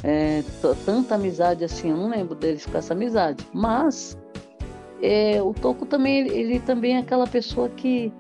É, 0.03 0.43
tanta 0.85 1.15
amizade 1.15 1.65
assim, 1.65 1.91
eu 1.91 1.97
não 1.97 2.09
lembro 2.09 2.35
deles 2.35 2.67
com 2.67 2.77
essa 2.77 2.95
amizade. 2.95 3.47
Mas 3.53 4.17
é, 5.03 5.41
o 5.43 5.53
Toco 5.55 5.87
também, 5.87 6.19
ele, 6.19 6.35
ele 6.35 6.61
também 6.61 6.97
é 6.97 6.99
aquela 6.99 7.27
pessoa 7.27 7.69
que 7.69 8.13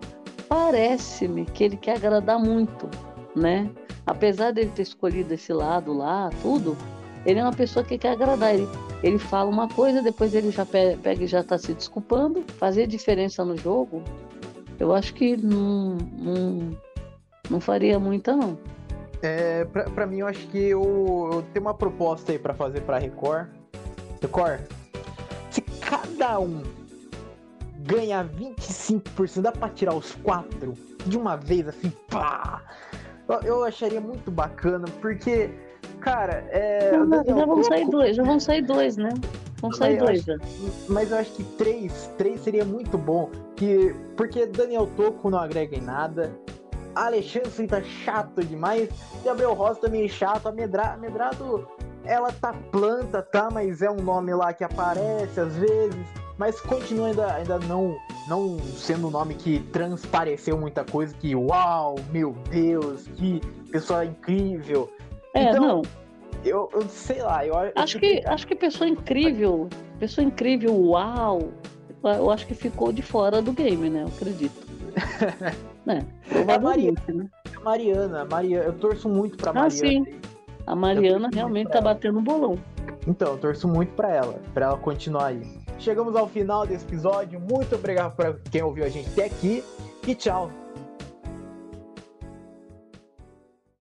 parece-me 0.48 1.44
que 1.46 1.64
ele 1.64 1.76
quer 1.76 1.96
agradar 1.96 2.38
muito, 2.38 2.88
né? 3.34 3.70
Apesar 4.06 4.52
dele 4.52 4.70
ter 4.74 4.82
escolhido 4.82 5.34
esse 5.34 5.52
lado 5.52 5.92
lá, 5.92 6.30
tudo, 6.42 6.76
ele 7.26 7.40
é 7.40 7.42
uma 7.42 7.52
pessoa 7.52 7.84
que 7.84 7.98
quer 7.98 8.12
agradar. 8.12 8.54
Ele, 8.54 8.68
ele 9.02 9.18
fala 9.18 9.50
uma 9.50 9.68
coisa, 9.68 10.00
depois 10.00 10.34
ele 10.34 10.50
já 10.50 10.64
pega 10.64 11.22
e 11.22 11.26
já 11.26 11.40
está 11.40 11.58
se 11.58 11.74
desculpando. 11.74 12.42
Fazer 12.56 12.86
diferença 12.86 13.44
no 13.44 13.56
jogo, 13.56 14.02
eu 14.78 14.94
acho 14.94 15.12
que 15.12 15.36
não, 15.36 15.96
não, 16.18 16.78
não 17.50 17.60
faria 17.60 17.98
muita, 17.98 18.34
não. 18.34 18.56
É, 19.22 19.64
pra, 19.64 19.84
pra 19.84 20.06
mim, 20.06 20.18
eu 20.18 20.26
acho 20.26 20.46
que 20.48 20.58
eu, 20.58 21.30
eu 21.32 21.44
tenho 21.52 21.66
uma 21.66 21.74
proposta 21.74 22.32
aí 22.32 22.38
para 22.38 22.54
fazer 22.54 22.82
pra 22.82 22.98
Record. 22.98 23.48
Record, 24.22 24.60
se 25.50 25.60
cada 25.60 26.38
um 26.38 26.62
ganhar 27.80 28.28
25%, 28.28 29.40
dá 29.40 29.52
pra 29.52 29.68
tirar 29.68 29.94
os 29.94 30.14
quatro 30.16 30.74
de 31.04 31.16
uma 31.16 31.36
vez, 31.36 31.68
assim, 31.68 31.90
pá! 32.08 32.62
Eu 33.44 33.64
acharia 33.64 34.00
muito 34.00 34.30
bacana, 34.30 34.86
porque, 35.00 35.50
cara, 36.00 36.44
é. 36.50 36.96
Não, 36.96 37.24
já 37.24 37.46
vão 37.46 37.62
sair 37.62 37.88
dois, 37.88 38.16
já 38.16 38.22
vão 38.22 38.40
sair 38.40 38.62
dois, 38.62 38.96
né? 38.96 39.10
Vão 39.60 39.72
sair 39.72 39.98
dois, 39.98 40.22
já. 40.22 40.36
Mas 40.88 41.10
eu 41.10 41.18
acho 41.18 41.32
que 41.32 41.44
três, 41.44 42.10
três 42.18 42.40
seria 42.40 42.64
muito 42.64 42.98
bom. 42.98 43.30
Que, 43.56 43.94
porque 44.16 44.46
Daniel 44.46 44.88
Toco 44.96 45.30
não 45.30 45.38
agrega 45.38 45.76
em 45.76 45.80
nada. 45.80 46.30
Alexandre 46.94 47.66
tá 47.66 47.82
chato 47.82 48.44
demais. 48.44 48.88
Gabriel 49.24 49.54
Rosa 49.54 49.80
também 49.80 50.04
é 50.04 50.08
chato. 50.08 50.46
A 50.46 50.52
Medra, 50.52 50.96
Medrado, 50.98 51.66
ela 52.04 52.32
tá 52.32 52.54
planta, 52.70 53.22
tá? 53.22 53.48
Mas 53.50 53.82
é 53.82 53.90
um 53.90 54.02
nome 54.02 54.34
lá 54.34 54.52
que 54.52 54.64
aparece 54.64 55.40
às 55.40 55.54
vezes. 55.56 56.06
Mas 56.38 56.60
continua 56.60 57.08
ainda, 57.08 57.34
ainda 57.34 57.58
não 57.60 57.96
não 58.28 58.58
sendo 58.58 59.06
um 59.06 59.10
nome 59.10 59.34
que 59.34 59.60
transpareceu 59.72 60.58
muita 60.58 60.84
coisa, 60.84 61.14
que 61.14 61.34
uau, 61.34 61.96
meu 62.10 62.34
Deus, 62.50 63.06
que 63.14 63.40
pessoa 63.70 64.04
incrível. 64.04 64.90
É, 65.36 65.50
então, 65.50 65.62
não. 65.62 65.82
Eu, 66.44 66.68
eu 66.72 66.82
sei 66.88 67.22
lá, 67.22 67.44
eu 67.44 67.54
acho 67.74 67.98
que 67.98 68.22
acho 68.24 68.46
que 68.46 68.54
pessoa 68.54 68.88
incrível, 68.88 69.68
pessoa 69.98 70.24
incrível, 70.24 70.74
uau. 70.74 71.50
Eu 72.04 72.30
acho 72.30 72.46
que 72.46 72.54
ficou 72.54 72.92
de 72.92 73.02
fora 73.02 73.42
do 73.42 73.52
game, 73.52 73.90
né? 73.90 74.02
Eu 74.02 74.08
acredito. 74.08 74.66
é, 75.88 76.04
provavelmente, 76.28 77.02
é 77.08 77.10
a 77.10 77.14
né? 77.14 77.28
Mariana, 77.64 78.24
Mariana, 78.24 78.64
eu 78.64 78.72
torço 78.74 79.08
muito 79.08 79.36
pra 79.36 79.50
ah, 79.50 79.54
Mariana. 79.54 80.04
Sim. 80.04 80.06
A 80.66 80.76
Mariana 80.76 81.28
realmente 81.32 81.70
tá 81.70 81.80
batendo 81.80 82.18
um 82.18 82.22
bolão. 82.22 82.56
Então, 83.06 83.32
eu 83.32 83.38
torço 83.38 83.68
muito 83.68 83.92
pra 83.94 84.10
ela, 84.10 84.40
pra 84.54 84.66
ela 84.66 84.78
continuar 84.78 85.26
aí. 85.26 85.42
Chegamos 85.78 86.16
ao 86.16 86.28
final 86.28 86.66
desse 86.66 86.84
episódio. 86.84 87.40
Muito 87.40 87.74
obrigado 87.74 88.14
para 88.16 88.34
quem 88.50 88.62
ouviu 88.62 88.84
a 88.84 88.88
gente 88.88 89.08
até 89.10 89.26
aqui 89.26 89.62
e 90.06 90.14
tchau. 90.14 90.50